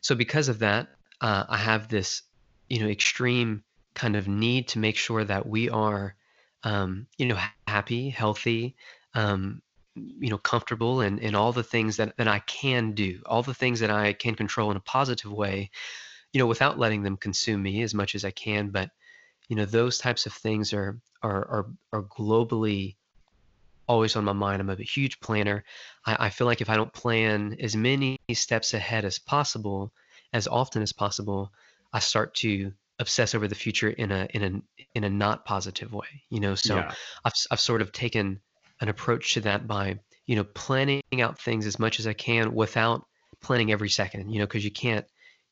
[0.00, 0.88] so because of that,
[1.20, 2.22] uh, I have this,
[2.68, 6.14] you know, extreme kind of need to make sure that we are,
[6.62, 8.76] um, you know, happy, healthy,
[9.14, 9.62] um,
[9.96, 13.54] you know, comfortable, and and all the things that that I can do, all the
[13.54, 15.70] things that I can control in a positive way,
[16.32, 18.90] you know, without letting them consume me as much as I can, but
[19.48, 22.96] you know, those types of things are are are, are globally
[23.86, 24.60] always on my mind.
[24.60, 25.64] I'm a huge planner.
[26.06, 29.92] I, I feel like if I don't plan as many steps ahead as possible,
[30.32, 31.52] as often as possible,
[31.92, 35.92] I start to obsess over the future in a in a in a not positive
[35.92, 36.22] way.
[36.30, 36.94] You know, so Yeah.
[37.24, 38.40] I've I've sort of taken
[38.80, 42.54] an approach to that by you know planning out things as much as I can
[42.54, 43.06] without
[43.40, 44.30] planning every second.
[44.30, 45.06] You know, because you can't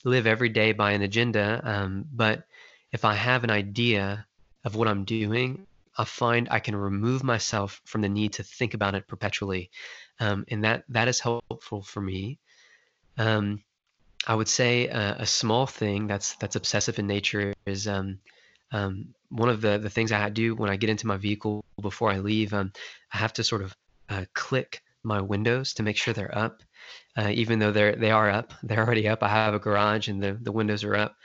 [0.04, 1.60] live every day by an agenda.
[1.62, 2.44] Um, but
[2.92, 4.26] if I have an idea
[4.64, 8.74] of what I'm doing, I find I can remove myself from the need to think
[8.74, 9.70] about it perpetually,
[10.20, 12.38] um, and that that is helpful for me.
[13.18, 13.62] Um,
[14.26, 18.18] I would say a, a small thing that's that's obsessive in nature is um,
[18.70, 22.10] um, one of the the things I do when I get into my vehicle before
[22.10, 22.54] I leave.
[22.54, 22.72] Um,
[23.12, 23.76] I have to sort of
[24.08, 26.62] uh, click my windows to make sure they're up,
[27.16, 28.54] uh, even though they're they are up.
[28.62, 29.22] They're already up.
[29.22, 31.16] I have a garage and the the windows are up,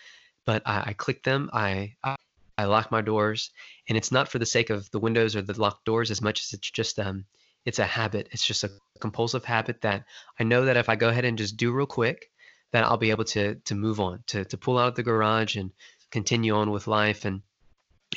[0.45, 1.49] but I, I click them.
[1.53, 2.15] I, I
[2.57, 3.51] I lock my doors,
[3.87, 6.41] and it's not for the sake of the windows or the locked doors as much
[6.41, 7.25] as it's just um
[7.65, 8.29] it's a habit.
[8.31, 10.05] It's just a compulsive habit that
[10.39, 12.31] I know that if I go ahead and just do real quick
[12.71, 15.55] that I'll be able to to move on, to to pull out of the garage
[15.55, 15.71] and
[16.09, 17.25] continue on with life.
[17.25, 17.41] And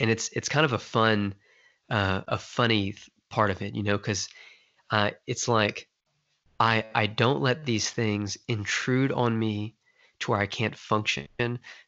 [0.00, 1.34] and it's it's kind of a fun,
[1.90, 2.94] uh, a funny
[3.28, 4.28] part of it, you know, because
[4.90, 5.88] uh, it's like
[6.58, 9.74] I I don't let these things intrude on me
[10.20, 11.26] to where I can't function.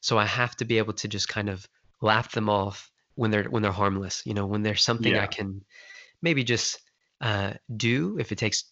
[0.01, 1.69] So I have to be able to just kind of
[2.03, 4.23] laugh them off when they're when they're harmless.
[4.27, 5.65] You know, when there's something I can
[6.21, 6.81] maybe just
[7.21, 8.65] uh, do if it takes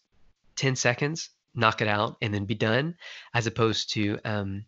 [0.57, 2.97] 10 seconds, knock it out, and then be done,
[3.33, 4.65] as opposed to um,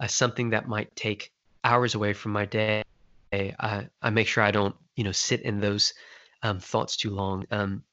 [0.00, 1.32] uh, something that might take
[1.64, 2.82] hours away from my day.
[3.32, 5.92] I, I make sure I don't, you know, sit in those
[6.42, 7.46] um, thoughts too long.
[7.50, 7.84] Um,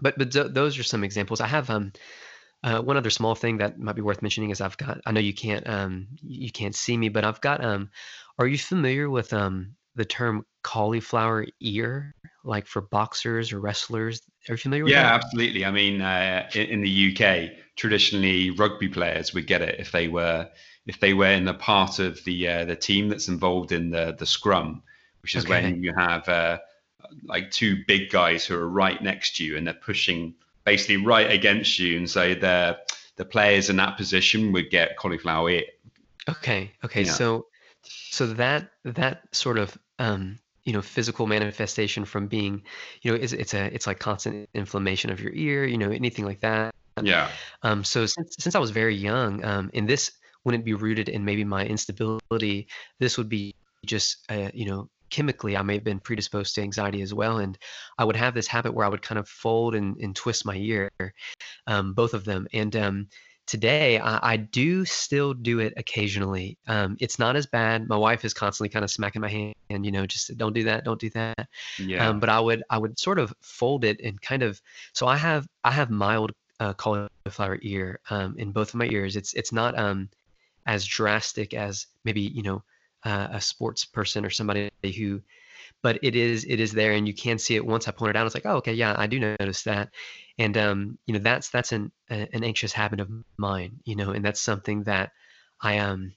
[0.00, 1.40] but but th- those are some examples.
[1.40, 1.92] I have um,
[2.62, 5.00] uh, one other small thing that might be worth mentioning is I've got.
[5.04, 7.64] I know you can't um, you can't see me, but I've got.
[7.64, 7.90] Um,
[8.38, 12.12] are you familiar with um, the term cauliflower ear,
[12.44, 14.20] like for boxers or wrestlers?
[14.48, 15.24] Are you familiar with Yeah, that?
[15.24, 15.64] absolutely.
[15.64, 20.08] I mean, uh, in, in the UK, traditionally rugby players would get it if they
[20.08, 20.48] were
[20.86, 24.16] if they were in the part of the uh, the team that's involved in the
[24.18, 24.82] the scrum,
[25.22, 25.62] which is Okay.
[25.62, 26.58] when you have uh,
[27.24, 31.30] like two big guys who are right next to you and they're pushing basically right
[31.30, 32.78] against you, and so the
[33.16, 35.64] the players in that position would get cauliflower ear.
[36.28, 36.72] Okay.
[36.84, 37.04] Okay.
[37.04, 37.46] Yeah, So
[37.82, 42.62] so that that sort of um, you know physical manifestation from being
[43.02, 46.24] you know it's it's a it's like constant inflammation of your ear you know anything
[46.24, 46.74] like that.
[47.02, 47.28] Yeah,
[47.62, 50.12] um, so since since I was very young um, and this
[50.44, 52.68] wouldn't be rooted in maybe my instability
[52.98, 53.54] this would be
[53.86, 57.38] just uh, you know chemically I may have been predisposed to anxiety as well.
[57.38, 57.56] And
[57.98, 60.56] I would have this habit where I would kind of fold and, and twist my
[60.56, 60.90] ear
[61.66, 62.48] um, both of them.
[62.52, 63.08] And um,
[63.52, 66.56] today, I, I do still do it occasionally.
[66.68, 67.86] Um, it's not as bad.
[67.86, 70.84] My wife is constantly kind of smacking my hand, you know, just don't do that,
[70.84, 71.46] don't do that.
[71.78, 74.58] yeah, Um, but I would, I would sort of fold it and kind of.
[74.94, 79.16] So I have, I have mild uh, cauliflower ear um, in both of my ears.
[79.16, 80.08] It's, it's not um,
[80.64, 82.62] as drastic as maybe you know
[83.04, 85.20] uh, a sports person or somebody who
[85.82, 88.16] but it is it is there and you can see it once I point it
[88.16, 88.26] out.
[88.26, 89.90] It's like, oh, okay, yeah, I do notice that,
[90.38, 94.24] and um, you know, that's that's an an anxious habit of mine, you know, and
[94.24, 95.10] that's something that
[95.60, 96.14] I um,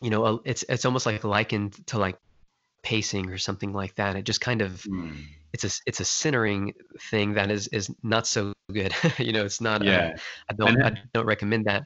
[0.00, 2.18] you know, it's it's almost like likened to like
[2.82, 4.16] pacing or something like that.
[4.16, 5.16] It just kind of mm,
[5.52, 6.74] it's a it's a centering
[7.10, 8.94] thing that is is not so good.
[9.18, 9.84] you know, it's not.
[9.84, 10.16] Yeah.
[10.48, 11.84] I don't I don't recommend that.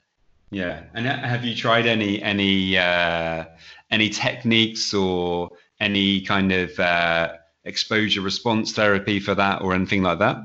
[0.51, 0.85] Yeah.
[0.95, 3.47] And have you tried any any uh,
[3.91, 5.51] any techniques or
[5.85, 10.37] any kind of uh, exposure response therapy for that or anything like that?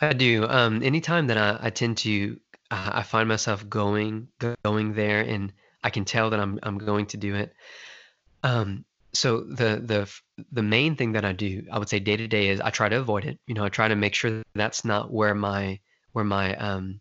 [0.00, 0.46] I do.
[0.48, 2.38] Um, anytime that I, I tend to,
[2.70, 4.28] uh, I find myself going,
[4.64, 5.52] going there, and
[5.84, 7.52] I can tell that I'm, I'm going to do it.
[8.42, 10.08] Um, so the, the,
[10.50, 12.88] the main thing that I do, I would say day to day is I try
[12.88, 13.38] to avoid it.
[13.46, 15.80] You know, I try to make sure that that's not where my,
[16.12, 17.00] where my, um,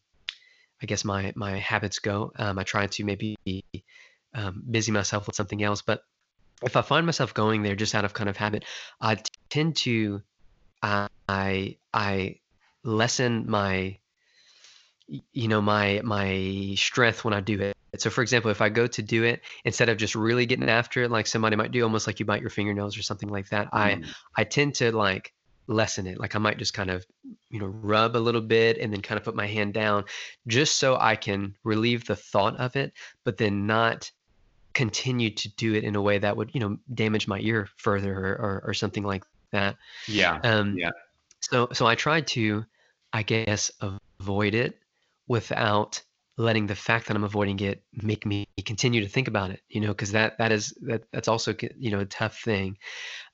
[0.81, 2.31] I guess my, my habits go.
[2.35, 3.35] Um, I try to maybe,
[4.33, 5.81] um, busy myself with something else.
[5.81, 6.01] But
[6.63, 8.65] if I find myself going there just out of kind of habit,
[8.99, 9.17] I
[9.49, 10.21] tend to,
[10.83, 12.39] I, I
[12.83, 13.97] lessen my
[15.33, 17.75] you know my my strength when I do it.
[17.97, 21.03] So for example, if I go to do it instead of just really getting after
[21.03, 23.69] it like somebody might do, almost like you bite your fingernails or something like that,
[23.73, 24.05] I Mm,
[24.37, 25.33] I tend to like
[25.67, 26.19] lessen it.
[26.19, 27.05] Like I might just kind of
[27.49, 30.05] you know rub a little bit and then kind of put my hand down
[30.47, 32.93] just so I can relieve the thought of it,
[33.25, 34.11] but then not
[34.73, 38.13] continue to do it in a way that would you know damage my ear further
[38.17, 39.77] or or, or something like that.
[40.07, 40.41] yeah.
[40.43, 40.91] Um, Yeah.
[41.41, 42.65] so so I tried to,
[43.13, 43.71] I guess,
[44.19, 44.79] avoid it
[45.27, 46.01] without
[46.37, 49.81] letting the fact that I'm avoiding it make me continue to think about it, you
[49.81, 52.77] know, because that that is that that's also you know a tough thing.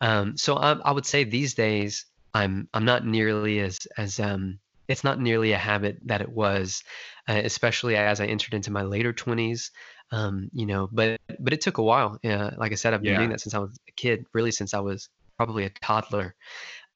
[0.02, 4.60] Um, so I, I would say these days I'm I'm not nearly as as um,
[4.88, 6.84] it's not nearly a habit that it was,
[7.28, 9.72] uh, especially as I entered into my later 20s.
[10.12, 12.18] Um, you know, but but it took a while.
[12.24, 13.18] Yeah, like I said, I've been Yeah.
[13.18, 16.34] doing that since I was a kid, really since I was probably a toddler.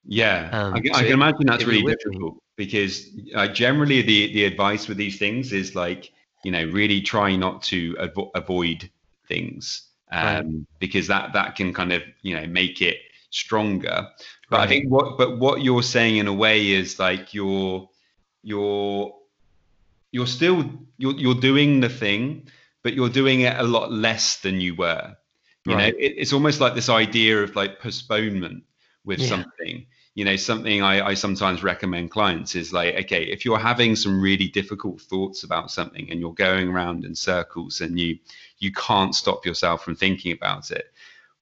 [0.05, 1.93] Yeah, I, Um, can- I so can it, imagine that's really me.
[2.03, 6.12] difficult because uh, generally the the advice with these things is like
[6.43, 8.89] you know really try not to avo avoid
[9.28, 12.97] things Right, um, because that that can kind of you know make it
[13.30, 14.07] stronger.
[14.49, 17.89] But I think what but what you're saying in a way is like you're
[18.43, 19.14] you're
[20.12, 22.49] you're still you're you're doing the thing,
[22.84, 25.15] but you're doing it a lot less than you were.
[25.65, 28.63] You know, it, it's almost like this idea of like postponement
[29.05, 29.86] with Yeah, something.
[30.15, 34.19] You know, something I, I sometimes recommend clients is like, okay, if you're having some
[34.21, 38.17] really difficult thoughts about something and you're going around in circles and you
[38.59, 40.91] you can't stop yourself from thinking about it,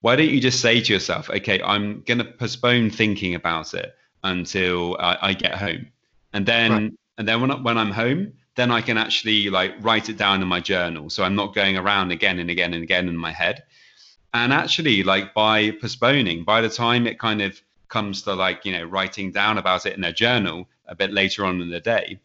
[0.01, 3.95] why don't you just say to yourself, okay, I'm going to postpone thinking about it
[4.23, 5.87] until I, I get home,
[6.33, 9.73] and right, then and then when I, when I'm home, then I can actually like
[9.79, 12.83] write it down in my journal, so I'm not going around again and again and
[12.83, 13.63] again in my head.
[14.33, 18.71] And actually, like by postponing, by the time it kind of comes to like you
[18.71, 22.19] know writing down about it in their journal a bit later on in the day,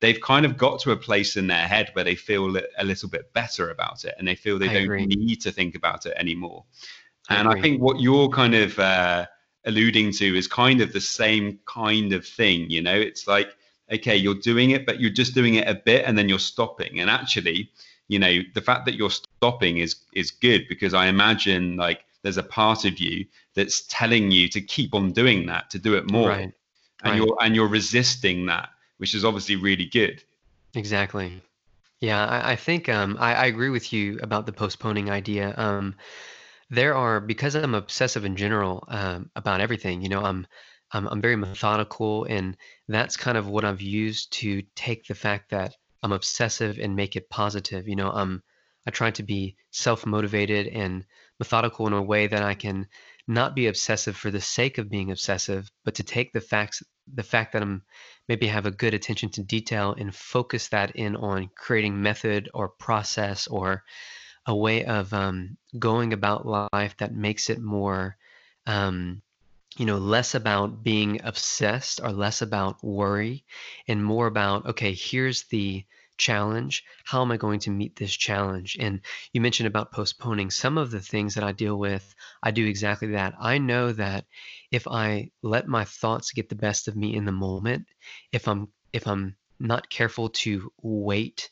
[0.00, 3.08] they've kind of got to a place in their head where they feel a little
[3.08, 5.06] bit better about it and they feel they I don't agree.
[5.06, 6.64] need to think about it anymore
[7.28, 9.26] I and I think what you're kind of uh,
[9.64, 12.70] alluding to is kind of the same kind of thing.
[12.70, 13.56] You know, it's like,
[13.90, 17.00] okay, you're doing it, but you're just doing it a bit and then you're stopping.
[17.00, 17.70] And actually,
[18.08, 22.38] you know, the fact that you're stopping is is good because I imagine like there's
[22.38, 26.10] a part of you that's telling you to keep on doing that, to do it
[26.10, 26.52] more, Right, and
[27.04, 27.16] right.
[27.16, 30.22] you're and you're resisting that, which is obviously really good.
[30.74, 31.42] Exactly.
[32.00, 35.54] Yeah, I, I think um, I, I agree with you about the postponing idea.
[35.56, 35.94] Um,
[36.70, 40.00] there are because I'm obsessive in general um, about everything.
[40.00, 40.46] You know, I'm,
[40.92, 42.56] I'm I'm very methodical, and
[42.88, 47.16] that's kind of what I've used to take the fact that I'm obsessive and make
[47.16, 47.88] it positive.
[47.88, 48.42] You know, I'm
[48.86, 51.04] I try to be self-motivated and
[51.38, 52.88] methodical in a way that I can
[53.28, 56.82] not be obsessive for the sake of being obsessive, but to take the facts,
[57.12, 57.82] the fact that I'm
[58.28, 62.68] maybe have a good attention to detail and focus that in on creating method or
[62.68, 63.84] process or
[64.46, 68.16] a way of um, going about life that makes it more
[68.66, 69.22] um,
[69.80, 73.46] you know less about being obsessed or less about worry
[73.88, 75.82] and more about okay here's the
[76.18, 76.84] challenge.
[77.04, 78.76] How am i going to meet this challenge?
[78.78, 79.00] And
[79.32, 80.50] you mentioned about postponing.
[80.50, 83.32] Some of the things that i deal with i do exactly that.
[83.40, 84.26] I know that
[84.70, 87.86] if i let my thoughts get the best of me in the moment
[88.32, 91.50] if i'm if i'm not careful to wait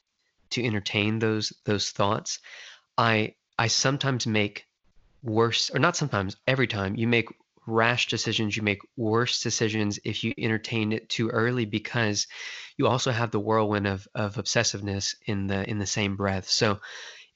[0.51, 2.41] to entertain those those thoughts
[2.99, 4.67] i i sometimes make
[5.23, 7.29] worse or not sometimes every time you make
[7.69, 12.27] rash decisions you make worse decisions if you entertain it too early because
[12.77, 16.49] you also have the whirlwind of, of obsessiveness in the in the same breath.
[16.49, 16.81] So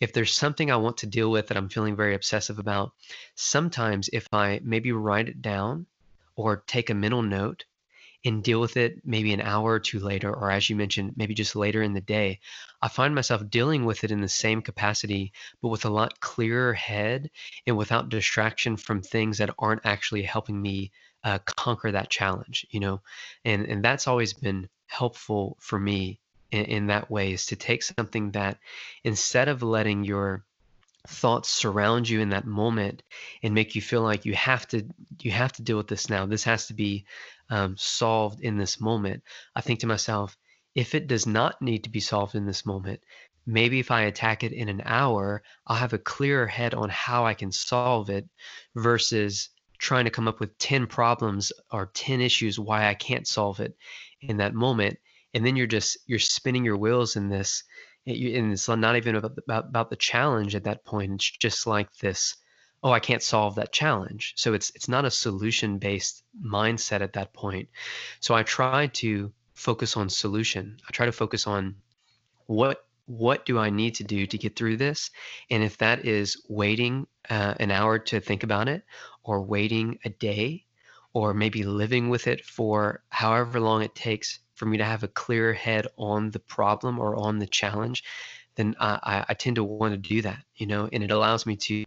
[0.02, 2.92] if there's something i want to deal with that i'm feeling very obsessive about
[3.36, 5.86] sometimes if i maybe write it down
[6.34, 7.64] or take a mental note
[8.24, 11.34] and deal with it maybe an hour or two later, or as you mentioned, maybe
[11.34, 12.40] just later in the day,
[12.80, 16.72] I find myself dealing with it in the same capacity, but with a lot clearer
[16.72, 17.30] head
[17.66, 20.92] and without distraction from things that aren't actually helping me
[21.24, 23.00] uh, conquer that challenge, you know?
[23.44, 26.20] And, and that's always been helpful for me
[26.50, 28.58] in, in that way is to take something that
[29.04, 30.44] instead of letting your
[31.06, 33.02] thoughts surround you in that moment
[33.42, 34.86] and make you feel like you have to
[35.20, 36.26] you have to deal with this now.
[36.26, 37.04] This has to be
[37.50, 39.22] um, solved in this moment.
[39.54, 40.36] I think to myself
[40.74, 43.00] if it does not need to be solved in this moment
[43.44, 47.26] maybe if i attack it in an hour i'll have a clearer head on how
[47.26, 48.26] i can solve it
[48.76, 53.58] versus trying to come up with 10 problems or 10 issues why i can't solve
[53.58, 53.76] it
[54.22, 54.98] in that moment.
[55.34, 57.64] And then you're just you're spinning your wheels in this
[58.06, 61.94] and it's not even about, about about the challenge at that point it's just like
[61.98, 62.36] this
[62.82, 64.34] oh i can't solve that challenge.
[64.36, 67.68] So it's it's not a solution based mindset at that point.
[68.20, 70.78] So i try to focus on solution.
[70.88, 71.76] I try to focus on
[72.46, 75.10] what what do i need to do to get through this?
[75.50, 78.82] And if that is waiting uh, an hour to think about it
[79.22, 80.64] or waiting a day
[81.12, 85.08] or maybe living with it for however long it takes for me to have a
[85.08, 88.04] clear head on the problem or on the challenge
[88.54, 91.56] then i, I tend to want to do that you know and it allows me
[91.56, 91.84] to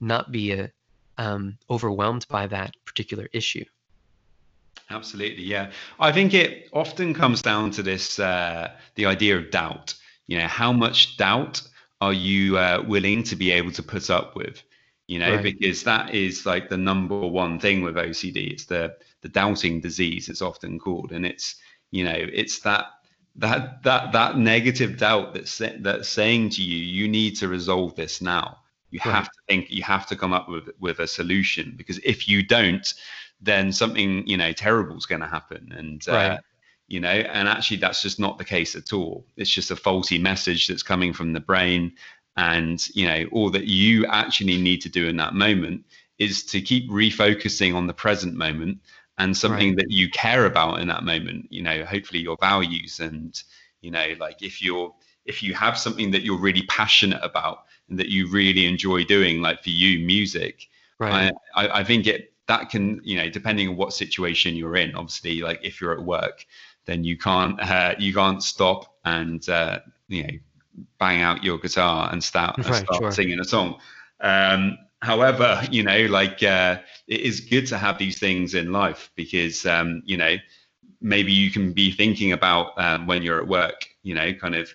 [0.00, 0.70] not be a,
[1.18, 3.64] um, overwhelmed by that particular issue
[4.92, 5.70] Absolutely, yeah.
[6.00, 9.94] I think it often comes down to this uh, the idea of doubt.
[10.26, 11.62] you know how much doubt
[12.00, 14.62] are you uh, willing to be able to put up with
[15.06, 15.42] you know right.
[15.42, 20.28] because that is like the number one thing with ocd it's the the doubting disease
[20.28, 21.56] it's often called and it's
[21.90, 22.86] you know it's that
[23.36, 28.20] that that that negative doubt that's that's saying to you you need to resolve this
[28.20, 28.58] now
[28.90, 29.14] you right.
[29.14, 32.42] have to think you have to come up with with a solution because if you
[32.42, 32.94] don't
[33.40, 36.30] then something you know terrible is going to happen and uh, right.
[36.32, 36.38] uh,
[36.88, 40.18] you know and actually that's just not the case at all it's just a faulty
[40.18, 41.92] message that's coming from the brain
[42.36, 45.84] and you know all that you actually need to do in that moment
[46.18, 48.78] is to keep refocusing on the present moment
[49.20, 49.76] and something right.
[49.76, 53.42] that you care about in that moment you know hopefully your values and
[53.82, 54.92] you know like if you're
[55.26, 59.42] if you have something that you're really passionate about and that you really enjoy doing
[59.42, 60.68] like for you music
[60.98, 64.76] right I, I, I think it that can you know depending on what situation you're
[64.76, 66.46] in obviously like if you're at work
[66.86, 70.30] then you can't uh, you can't stop and uh, you know
[70.98, 73.12] bang out your guitar and start, and start sure.
[73.12, 73.78] singing a song
[74.22, 79.10] um, however, you know, like uh, it is good to have these things in life
[79.14, 80.36] because, um, you know,
[81.00, 84.72] maybe you can be thinking about um, when you're at work, you know, kind of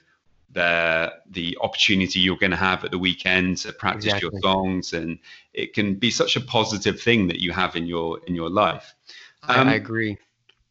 [0.51, 4.29] the the opportunity you're going to have at the weekend to practice exactly.
[4.31, 5.19] your songs, and
[5.53, 8.95] it can be such a positive thing that you have in your in your life.
[9.43, 10.17] Um, I agree.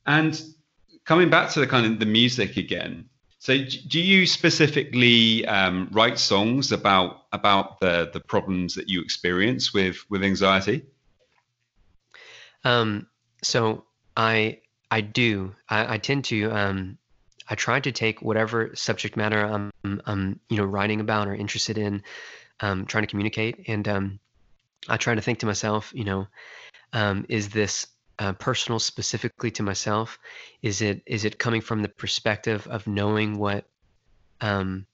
[0.07, 0.43] And
[1.05, 3.09] coming back to the kind of the music again,
[3.45, 9.75] so, do you specifically um, write songs about about the the problems that you experience
[9.75, 10.87] with with anxiety?
[12.65, 13.07] Um,
[13.43, 13.85] so
[14.17, 15.55] I I do.
[15.69, 16.51] I, I tend to.
[16.53, 16.97] Um,
[17.47, 19.71] I try to take whatever subject matter I'm,
[20.07, 22.03] I'm you know writing about or interested in,
[22.61, 24.21] um, trying to communicate, and um,
[24.89, 26.29] I try to think to myself, you know,
[26.95, 27.89] um, is this
[28.19, 30.19] uh, personal specifically to myself?
[30.63, 33.67] Is it is it coming from the perspective of knowing what,
[34.41, 34.87] um,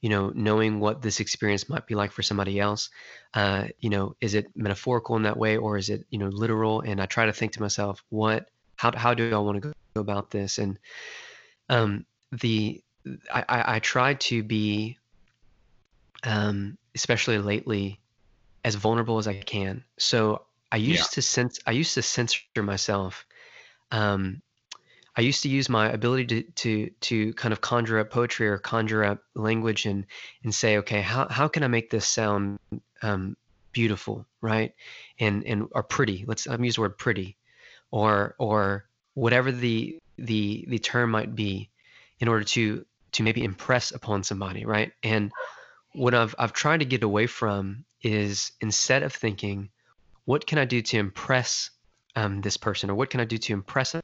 [0.00, 2.90] you know, knowing what this experience might be like for somebody else?
[3.34, 6.80] Uh, you know, is it metaphorical in that way, or is it you know literal?
[6.80, 10.00] And I try to think to myself, what, how how do I want to go
[10.00, 10.58] about this?
[10.58, 10.78] And
[11.68, 12.82] um, the
[13.32, 14.98] I, I, I try to be,
[16.24, 18.00] um, especially lately,
[18.64, 19.84] as vulnerable as I can.
[19.98, 20.42] So
[20.72, 21.14] I used yeah.
[21.14, 23.26] to sense I used to censor myself.
[23.90, 24.40] Um,
[25.14, 28.56] I used to use my ability to to to kind of conjure up poetry or
[28.56, 30.06] conjure up language and
[30.42, 32.58] and say, okay, how how can I make this sound
[33.02, 33.36] um,
[33.72, 34.74] beautiful, right?
[35.20, 36.24] And and or pretty.
[36.26, 37.36] Let's I'm use the word pretty,
[37.90, 41.68] or or whatever the the the term might be,
[42.18, 44.92] in order to to maybe impress upon somebody, right?
[45.02, 45.30] And
[45.92, 49.68] what I've I've tried to get away from is instead of thinking
[50.24, 51.70] what can I do to impress
[52.16, 53.94] um, this person, or what can I do to impress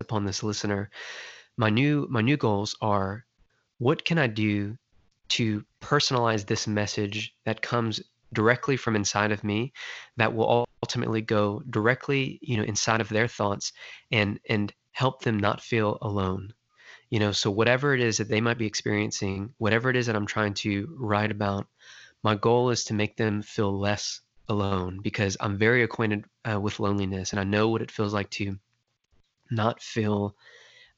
[0.00, 0.90] upon this listener?
[1.56, 3.24] My new my new goals are,
[3.78, 4.76] what can I do
[5.28, 8.00] to personalize this message that comes
[8.32, 9.72] directly from inside of me,
[10.16, 13.72] that will ultimately go directly, you know, inside of their thoughts,
[14.10, 16.52] and and help them not feel alone
[17.10, 20.16] you know so whatever it is that they might be experiencing whatever it is that
[20.16, 21.66] i'm trying to write about
[22.22, 26.80] my goal is to make them feel less alone because I'm very acquainted uh, with
[26.80, 28.58] loneliness and I know what it feels like to
[29.50, 30.34] not feel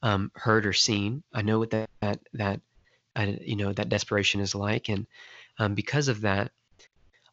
[0.01, 1.23] um, heard or seen.
[1.33, 2.61] I know what that that, that
[3.15, 5.07] uh, you know that desperation is like, and
[5.57, 6.51] um, because of that,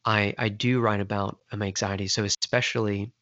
[0.05, 2.09] I I do write about my anxiety.
[2.09, 3.13] So especially.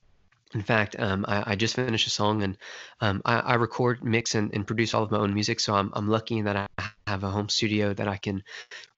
[0.52, 2.56] In fact, um, I, I, just finished a song and
[3.00, 5.58] um, I, I, record, mix, and, and, produce all of my own music.
[5.58, 6.68] So I'm, I'm lucky that I
[7.08, 8.44] have a home studio that I can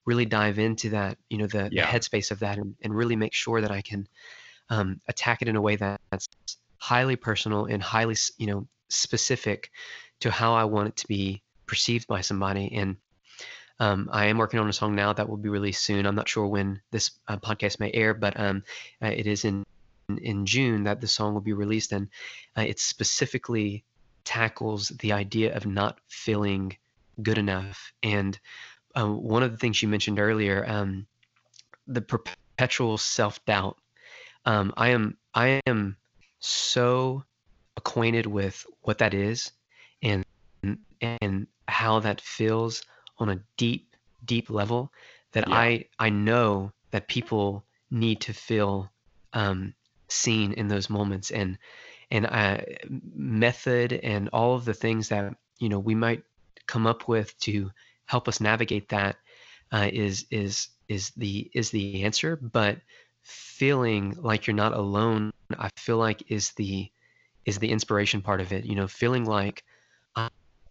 [0.06, 1.90] really dive into that, you know, the, yeah.
[1.90, 4.08] the headspace of that and, and really make sure that I can
[4.70, 6.28] um, attack it in a way that's
[6.78, 9.70] highly personal and highly, you know, specific
[10.20, 12.72] to how I want it to be perceived by somebody.
[12.72, 12.96] And
[13.80, 16.06] um, I am working on a song now that will be released soon.
[16.06, 18.62] I'm not sure when this uh, podcast may air, but um,
[19.02, 19.64] uh, it is in
[20.22, 22.08] in June that the song will be released, and
[22.56, 23.84] uh, it specifically
[24.24, 26.76] tackles the idea of not feeling
[27.22, 28.38] good enough and
[28.96, 31.06] um, one of the things you mentioned earlier, um,
[31.86, 33.78] the perpetual self doubt.
[34.46, 35.96] Um, I am I am
[36.40, 37.22] so
[37.76, 39.52] acquainted with what that is,
[40.02, 40.24] and
[41.00, 42.82] and how that feels
[43.18, 43.94] on a deep
[44.24, 44.92] deep level
[45.32, 45.54] that yeah.
[45.54, 48.90] I I know that people need to feel
[49.34, 49.74] um,
[50.08, 51.58] seen in those moments and
[52.10, 56.22] and uh, method and all of the things that you know we might
[56.66, 57.70] come up with to
[58.06, 59.16] help us navigate that
[59.72, 62.78] uh, is is is the is the answer but
[63.22, 66.90] feeling like you're not alone i feel like is the
[67.44, 69.64] is the inspiration part of it you know feeling like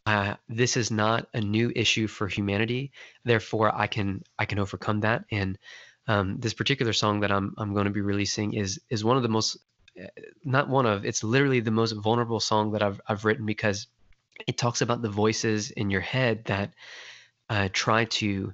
[0.06, 2.92] uh, this is not a new issue for humanity.
[3.24, 5.26] Therefore, I can I can overcome that.
[5.32, 5.58] And
[6.08, 9.24] um, this particular song that I'm I'm going to be releasing is is one of
[9.24, 9.58] the most
[10.00, 10.08] uh,
[10.44, 13.88] not one of it's literally the most vulnerable song that I've I've written because
[14.48, 16.74] it talks about the voices in your head that
[17.50, 18.54] uh, try to,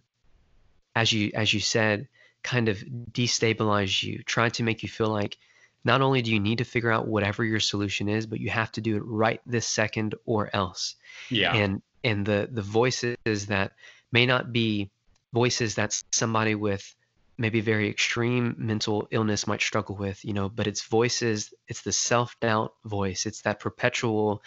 [0.95, 2.07] as you as you said,
[2.43, 2.77] kind of
[3.11, 5.37] destabilize you, try to make you feel like
[5.83, 8.71] not only do you need to figure out whatever your solution is, but you have
[8.73, 10.95] to do it right this second or else.
[11.29, 11.53] Yeah.
[11.55, 13.73] And and the the voices that
[14.11, 14.89] may not be
[15.33, 16.95] voices that somebody with
[17.37, 21.91] maybe very extreme mental illness might struggle with, you know, but it's voices, it's the
[21.91, 23.25] self-doubt voice.
[23.25, 24.43] It's that perpetual,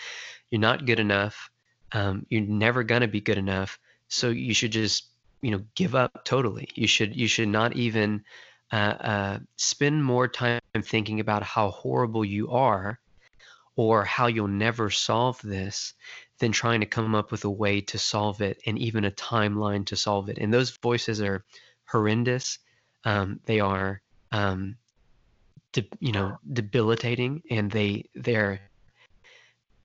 [0.50, 1.50] you're not good enough.
[1.90, 3.78] Um, you're never gonna be good enough.
[4.08, 5.08] So you should just,
[5.42, 6.68] you know, give up totally.
[6.74, 8.24] You should you should not even
[8.72, 12.98] uh, uh, spend more time thinking about how horrible you are
[13.76, 15.94] or how you'll never solve this
[16.38, 19.84] than trying to come up with a way to solve it and even a timeline
[19.86, 20.38] to solve it.
[20.38, 21.44] And those voices are
[21.86, 22.58] horrendous.
[23.04, 24.00] Um, they are,
[24.32, 24.76] um,
[25.72, 28.60] de- you know, debilitating, and they they're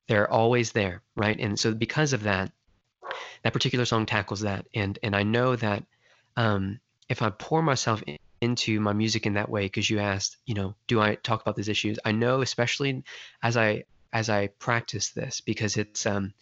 [0.08, 1.40] they're always there, right?
[1.40, 2.52] And so because of that,
[3.44, 4.66] that particular song tackles that.
[4.74, 5.84] And and I know that
[6.38, 10.38] um, if I pour myself in, into my music in that way because you asked
[10.46, 12.00] you know do i talk about these issues?
[12.06, 13.04] I know especially
[13.44, 16.34] as i as i practice this because it's um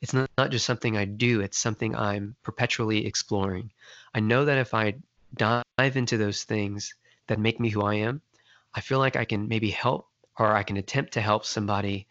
[0.00, 3.70] it's not, not just something i do it's something i'm perpetually exploring.
[4.14, 4.94] I know that if i
[5.36, 6.94] dive into those things
[7.26, 8.22] that make me who i am
[8.74, 12.06] i feel like i can maybe help or i can attempt to help somebody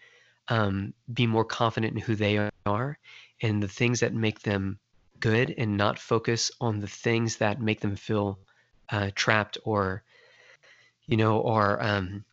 [0.49, 2.99] um, be more confident in who they are
[3.41, 4.79] and the things that make them
[5.19, 8.39] good and not focus on the things that make them feel
[8.89, 10.03] uh, trapped or
[11.07, 12.23] you know or um,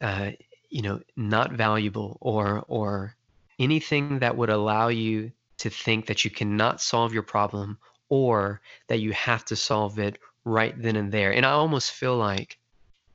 [0.00, 0.30] uh,
[0.70, 3.16] you know not valuable or or
[3.58, 9.00] anything that would allow you to think that you cannot solve your problem or that
[9.00, 11.32] you have to solve it right then and there.
[11.32, 12.58] And i almost feel like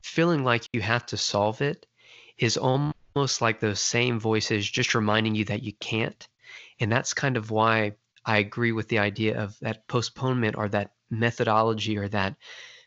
[0.02, 1.86] feeling like you have to solve it
[2.38, 6.26] is almost like those same voices just reminding you that you can't
[6.82, 7.92] and that's kind of why
[8.26, 12.34] i agree with the idea of that postponement or that methodology or that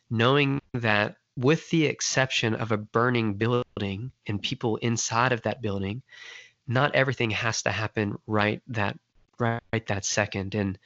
[0.10, 6.02] knowing that with the exception of a burning building and people inside of that building
[6.68, 8.98] not everything has to happen right that
[9.40, 10.78] right, right that second and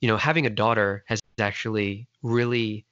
[0.00, 2.84] you know having a daughter has actually really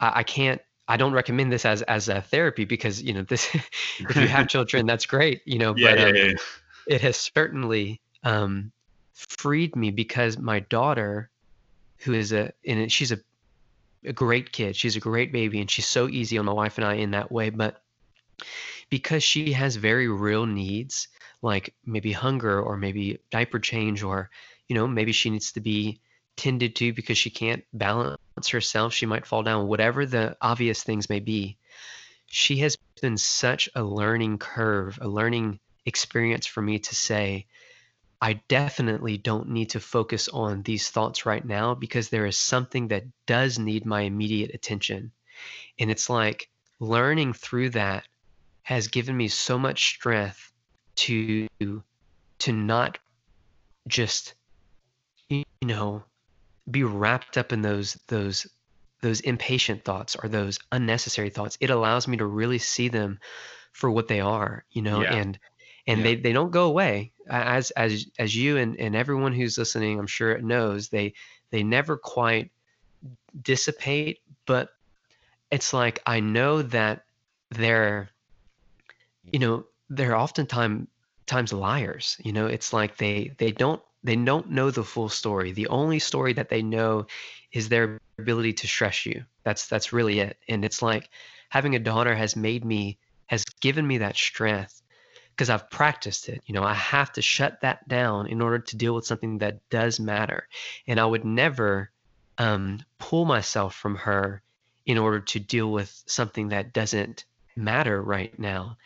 [0.00, 3.54] I, I can't I don't recommend this as as a therapy because you know this
[3.98, 6.32] if you have children that's great you know yeah, but yeah, um, yeah.
[6.86, 8.72] it has certainly um,
[9.18, 11.30] freed me because my daughter
[11.98, 13.18] who is a and she's a
[14.04, 14.76] a great kid.
[14.76, 17.32] She's a great baby, and she's so easy on my wife and I in that
[17.32, 17.50] way.
[17.50, 17.82] But
[18.90, 21.08] because she has very real needs,
[21.42, 24.30] like maybe hunger or maybe diaper change, or
[24.68, 26.00] you know maybe she needs to be
[26.36, 28.94] tended to because she can't balance herself.
[28.94, 29.66] She might fall down.
[29.66, 31.56] Whatever the obvious things may be,
[32.26, 37.46] she has been such a learning curve, a learning experience for me to say
[38.20, 42.88] I definitely don't need to focus on these thoughts right now because there is something
[42.88, 45.12] that does need my immediate attention.
[45.78, 46.48] And it's like
[46.80, 48.04] learning through that
[48.62, 50.52] has given me so much strength
[50.96, 51.46] to
[52.40, 52.98] to not
[53.86, 54.34] just
[55.28, 56.02] you know
[56.70, 58.46] be wrapped up in those those
[59.00, 61.56] those impatient thoughts or those unnecessary thoughts.
[61.60, 63.20] It allows me to really see them
[63.72, 65.14] for what they are, you know, Yeah.
[65.14, 65.38] and
[65.88, 66.04] and Yeah.
[66.04, 67.12] they, they don't go away.
[67.28, 71.12] As as as you and, and everyone who's listening i'm sure it knows they
[71.50, 72.50] they never quite
[73.42, 74.70] dissipate but
[75.50, 77.04] it's like i know that
[77.50, 78.08] they're
[79.30, 80.88] you know they're oftentimes
[81.28, 82.46] times liars you know?
[82.46, 85.52] It's like they they don't they don't know the full story.
[85.52, 87.06] The only story that they know
[87.52, 89.24] is their ability to stress you.
[89.44, 90.38] That's that's really it.
[90.48, 91.10] And it's like
[91.50, 94.82] having a daughter has made me has given me that strength
[95.38, 96.42] because I've practiced it.
[96.46, 99.60] You know, I have to shut that down in order to deal with something that
[99.70, 100.48] does matter.
[100.88, 101.90] And I would never
[102.38, 104.42] um, pull myself from her
[104.84, 107.24] in order to deal with something that doesn't
[107.54, 108.78] matter right now.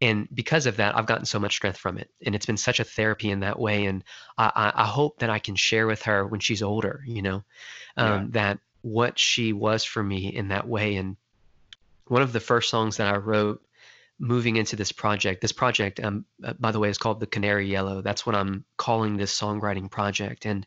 [0.00, 2.08] And because of that, I've gotten so much strength from it.
[2.24, 3.84] And it's been such a therapy in that way.
[3.84, 4.04] And
[4.38, 7.44] I, I, hope that I can share with her when she's older, you know,
[7.98, 10.96] um, that what she was for me in that way.
[10.96, 11.16] And
[12.06, 13.62] one of the first songs that I wrote
[14.18, 15.40] moving into this project.
[15.40, 18.02] This project, um, uh, by the way, is called the Canary Yellow.
[18.02, 20.46] That's what I'm calling this songwriting project.
[20.46, 20.66] And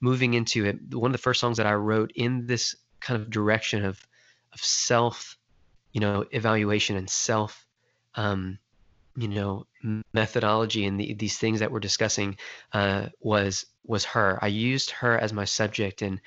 [0.00, 3.30] moving into it, one of the first songs that I wrote in this kind of
[3.30, 4.04] direction of
[4.52, 5.36] of self,
[5.92, 7.66] you know, evaluation and self,
[8.14, 8.58] um,
[9.16, 9.66] you know
[10.12, 12.36] methodology and the, these things that we're discussing
[12.72, 14.38] uh, was was her.
[14.42, 16.20] I used her as my subject, and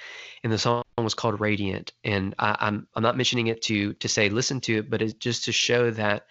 [0.44, 1.94] in the song was called Radiant.
[2.04, 5.14] And I, I'm I'm not mentioning it to to say listen to it, but it's
[5.14, 6.26] just to show that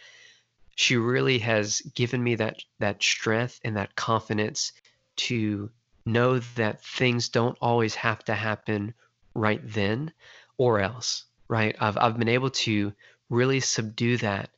[0.77, 4.73] she really has given me that that strength and that confidence
[5.17, 5.71] to
[6.05, 8.95] know that things don't always have to happen
[9.35, 10.13] right then
[10.57, 12.93] or else right i've, I've been able to
[13.29, 14.51] really subdue that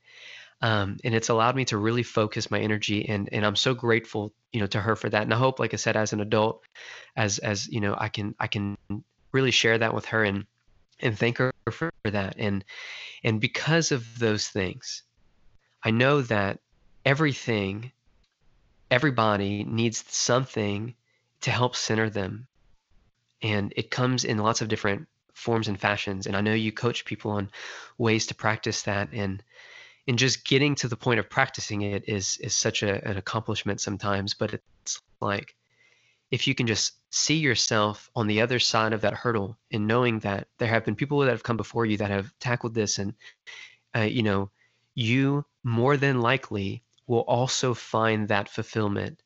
[0.60, 4.34] um, and it's allowed me to really focus my energy and and i'm so grateful
[4.52, 6.62] you know to her for that and i hope like i said as an adult
[7.16, 8.76] as as you know i can i can
[9.32, 10.46] really share that with her and
[11.00, 12.64] and thank her for that and
[13.22, 15.02] and because of those things
[15.82, 16.60] I know that
[17.04, 17.92] everything,
[18.90, 20.94] everybody needs something
[21.42, 22.46] to help center them.
[23.42, 26.26] And it comes in lots of different forms and fashions.
[26.26, 27.50] And I know you coach people on
[27.96, 29.10] ways to practice that.
[29.12, 29.42] And
[30.08, 33.80] and just getting to the point of practicing it is is such a, an accomplishment
[33.80, 34.34] sometimes.
[34.34, 35.54] But it's like
[36.30, 40.18] if you can just see yourself on the other side of that hurdle and knowing
[40.20, 43.14] that there have been people that have come before you that have tackled this and
[43.96, 44.50] uh, you know
[44.94, 49.22] you more than likely will also find that fulfillment.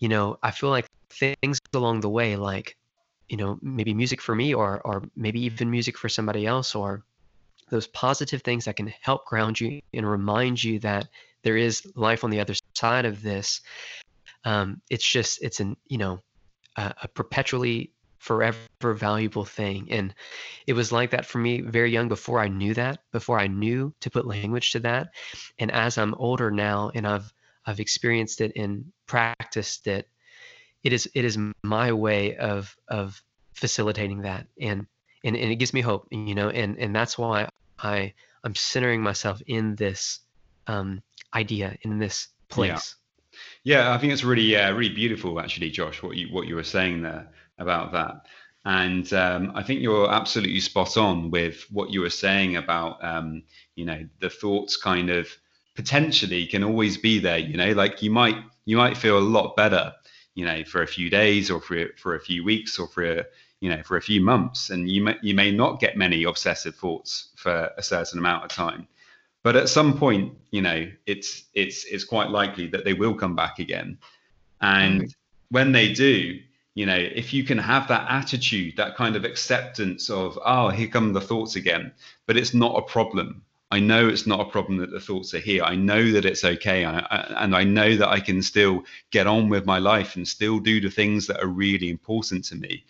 [0.00, 2.76] You know, I feel like things along the way, like,
[3.28, 7.04] you know, maybe music for me or or maybe even music for somebody else or
[7.70, 11.08] those positive things that can help ground you and remind you that
[11.42, 13.60] there is life on the other side of this.
[14.44, 16.20] Um, it's just it's an you know
[16.76, 18.58] a, a perpetually forever
[18.94, 19.88] valuable thing.
[19.90, 20.14] And
[20.66, 23.94] it was like that for me very young before I knew that, before I knew
[24.00, 25.08] to put language to that.
[25.58, 27.32] And as I'm older now and I've
[27.64, 30.08] I've experienced it and practiced it,
[30.82, 33.22] it is it is my way of of
[33.54, 34.86] facilitating that and
[35.24, 38.14] and, and it gives me hope, you know, and and that's why I
[38.44, 40.20] I'm centering myself in this
[40.66, 41.02] um,
[41.34, 42.94] idea in this place.
[43.68, 43.92] Yeah.
[43.92, 46.02] I think it's really, uh, really beautiful, actually, Josh.
[46.02, 48.26] What you what you were saying there, about that.
[48.64, 53.42] And um, I think you're absolutely spot on with what you were saying about, um,
[53.76, 55.28] you know, the thoughts kind of
[55.76, 57.36] potentially can always be there.
[57.38, 59.92] You know, like you might you might feel a lot better,
[60.34, 63.24] you know, for a few days or for for a few weeks or for a,
[63.60, 66.74] you know for a few months, and you may you may not get many obsessive
[66.74, 68.88] thoughts for a certain amount of time.
[69.42, 73.36] But at some point, you know, it's it's it's quite likely that they will come
[73.36, 73.98] back again,
[74.60, 75.14] and
[75.50, 76.38] when they do,
[76.78, 80.86] you know if you can have that attitude that kind of acceptance of oh here
[80.86, 81.90] come the thoughts again
[82.26, 83.42] but it's not a problem.
[83.70, 85.62] I know it's not a problem that the thoughts are here.
[85.62, 86.86] I know that it's okay.
[86.86, 90.26] I, I, and i know that i can still get on with my life and
[90.26, 92.84] still do the things that are really important to me.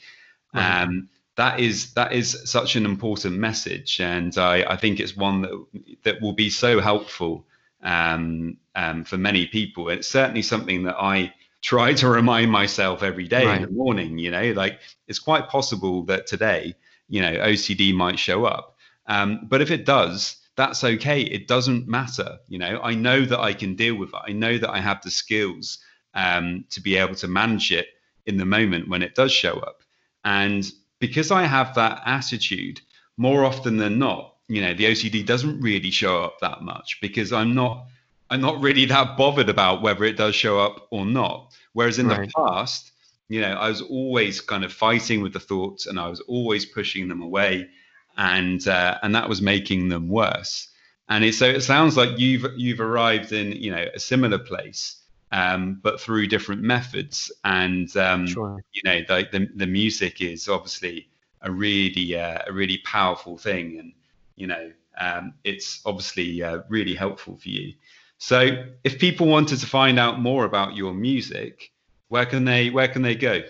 [0.55, 0.83] Right.
[0.83, 1.09] um,
[1.39, 5.67] that is that is such an important message and i, I think it's one that
[6.05, 7.47] that will be so helpful
[7.83, 13.27] um, um, for many people it's certainly something that i try to remind myself every
[13.27, 13.57] day right.
[13.57, 14.19] in the morning.
[14.19, 16.75] You know, like it's quite possible that today,
[17.09, 18.77] you know, OCD might show up.
[19.07, 21.23] Um, but if it does, that's okay.
[21.23, 22.39] It doesn't matter.
[22.49, 24.21] You know, I know that I can deal with it.
[24.27, 25.79] I know that I have the skills
[26.15, 27.89] um, to be able to manage it
[28.27, 29.83] in the moment when it does show up.
[30.25, 32.81] And because I have that attitude,
[33.17, 37.33] more often than not, you know, the OCD doesn't really show up that much because
[37.33, 37.87] I'm not
[38.31, 41.55] I'm not really that bothered about whether it does show up or not.
[41.73, 42.27] Whereas in right.
[42.27, 42.93] the past,
[43.29, 46.67] you know, I was always kind of fighting with the thoughts and I was always
[46.67, 47.69] pushing them away,
[48.17, 50.69] and uh, and that was making them worse.
[51.09, 54.98] And it, so it sounds like you've you've arrived in you know a similar place,
[55.33, 57.31] um, but through different methods.
[57.45, 58.63] And um, sure.
[58.73, 61.09] you know, the, the, the music is obviously
[61.43, 63.93] a really uh, a really powerful thing, and
[64.37, 67.75] you know, um, it's obviously uh, really helpful for you.
[68.19, 71.73] So if people wanted to find out more about your music,
[72.09, 73.43] where can they where can they go?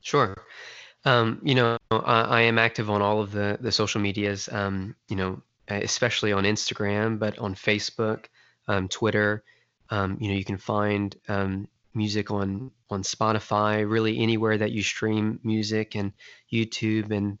[0.00, 0.36] Sure.
[1.04, 4.48] Um, you know, I, I, am active on all of the the social medias.
[4.50, 8.26] Um, you know, especially on Instagram, but on Facebook,
[8.68, 9.42] um, Twitter.
[9.90, 14.82] Um, you know, you can find um, music on on Spotify, really anywhere that you
[14.82, 16.12] stream music, and
[16.52, 17.38] YouTube and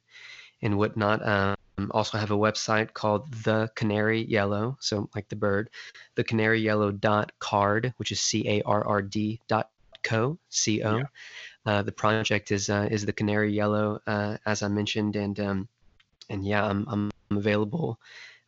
[0.62, 1.26] and whatnot.
[1.26, 1.56] Um,
[1.92, 5.70] also have a website called The Canary Yellow, so like the bird,
[6.16, 9.70] the Canary Yellow dot card, which is C A R R D dot
[10.02, 10.98] co c o.
[10.98, 11.04] Yeah.
[11.66, 15.68] Uh, the project is uh, is the Canary Yellow, uh, as I mentioned, and um,
[16.28, 18.00] and yeah, I'm I'm available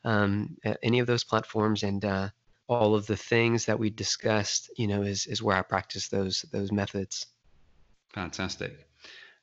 [0.05, 2.29] um, at any of those platforms, and uh,
[2.71, 6.45] all of the things that we discussed, you know, is is where I practice those
[6.53, 7.27] those methods.
[8.15, 8.87] Fantastic.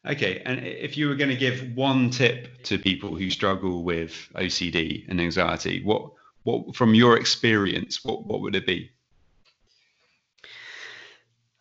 [0.05, 4.13] Okay, and if you were going to give one tip to people who struggle with
[4.35, 6.11] OCD and anxiety, what
[6.43, 8.91] what from your experience, what what would it be?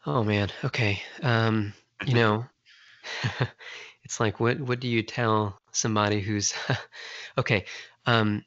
[0.07, 0.51] Oh man.
[0.63, 1.03] Okay.
[1.21, 1.73] Um,
[2.07, 2.47] you know,
[4.05, 6.55] it's like what what do you tell somebody who's
[7.39, 7.65] okay?
[8.07, 8.45] Um,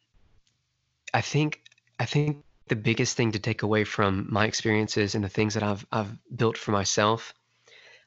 [1.14, 1.62] I think
[2.00, 5.64] I think the biggest thing to take away from my experiences and the things that
[5.64, 7.34] I've I've built for myself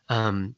[0.08, 0.54] um,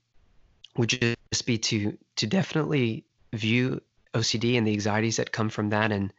[0.77, 3.81] would just be to to definitely view
[4.15, 6.13] OCD and the anxieties that come from that and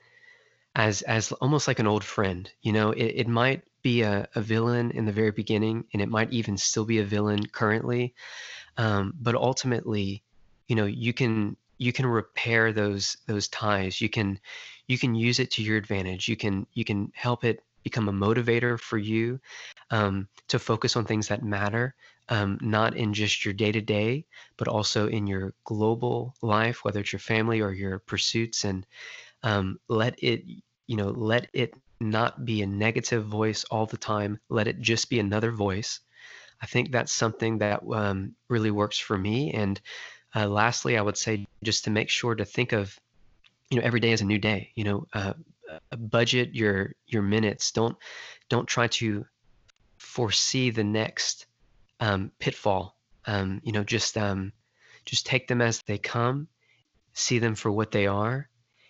[0.76, 2.52] as as almost like an old friend.
[2.62, 6.10] You know, it, it might be a, a villain in the very beginning and it
[6.10, 8.14] might even still be a villain currently.
[8.78, 10.24] Um, but ultimately,
[10.68, 14.02] you know, you can you can repair those those ties.
[14.02, 14.40] You can
[14.88, 16.28] you can use it to your advantage.
[16.28, 19.40] You can you can help it become a motivator for you
[19.92, 21.96] um, to focus on things that matter,
[22.30, 24.26] um, not in just your day to day,
[24.58, 28.86] but also in your global life, whether it's your family or your pursuits, and
[29.44, 30.44] um, let it
[30.88, 34.40] you know let it not be a negative voice all the time.
[34.50, 36.02] Let it just be another voice.
[36.62, 39.54] I think that's something that um, really works for me.
[39.54, 39.80] And
[40.36, 42.98] uh, lastly, I would say just to make sure to think of,
[43.70, 44.72] you know, every day is a new day.
[44.76, 45.34] You know, uh, uh,
[45.98, 47.72] budget your your minutes.
[47.72, 47.98] Don't
[48.50, 49.26] don't try to
[49.98, 51.46] foresee the next
[52.00, 52.98] um, pitfall.
[53.26, 54.54] Um, you know, just um,
[55.06, 56.48] just take them as they come,
[57.14, 58.50] see them for what they are,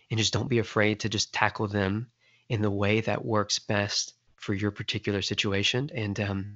[0.10, 2.08] and just don't be afraid to just tackle them
[2.50, 5.90] in the way that works best for your particular situation.
[5.94, 6.56] And um,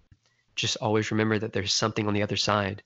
[0.55, 2.83] just always remember that there's something on the other side.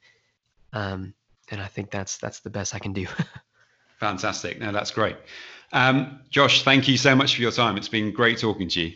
[0.71, 1.13] Um,
[1.51, 3.07] and I think that's that's the best I can do.
[4.03, 4.59] Fantastic.
[4.59, 5.15] No, that's great.
[5.71, 7.77] Um, Josh, thank you so much for your time.
[7.77, 8.93] It's been great talking to you.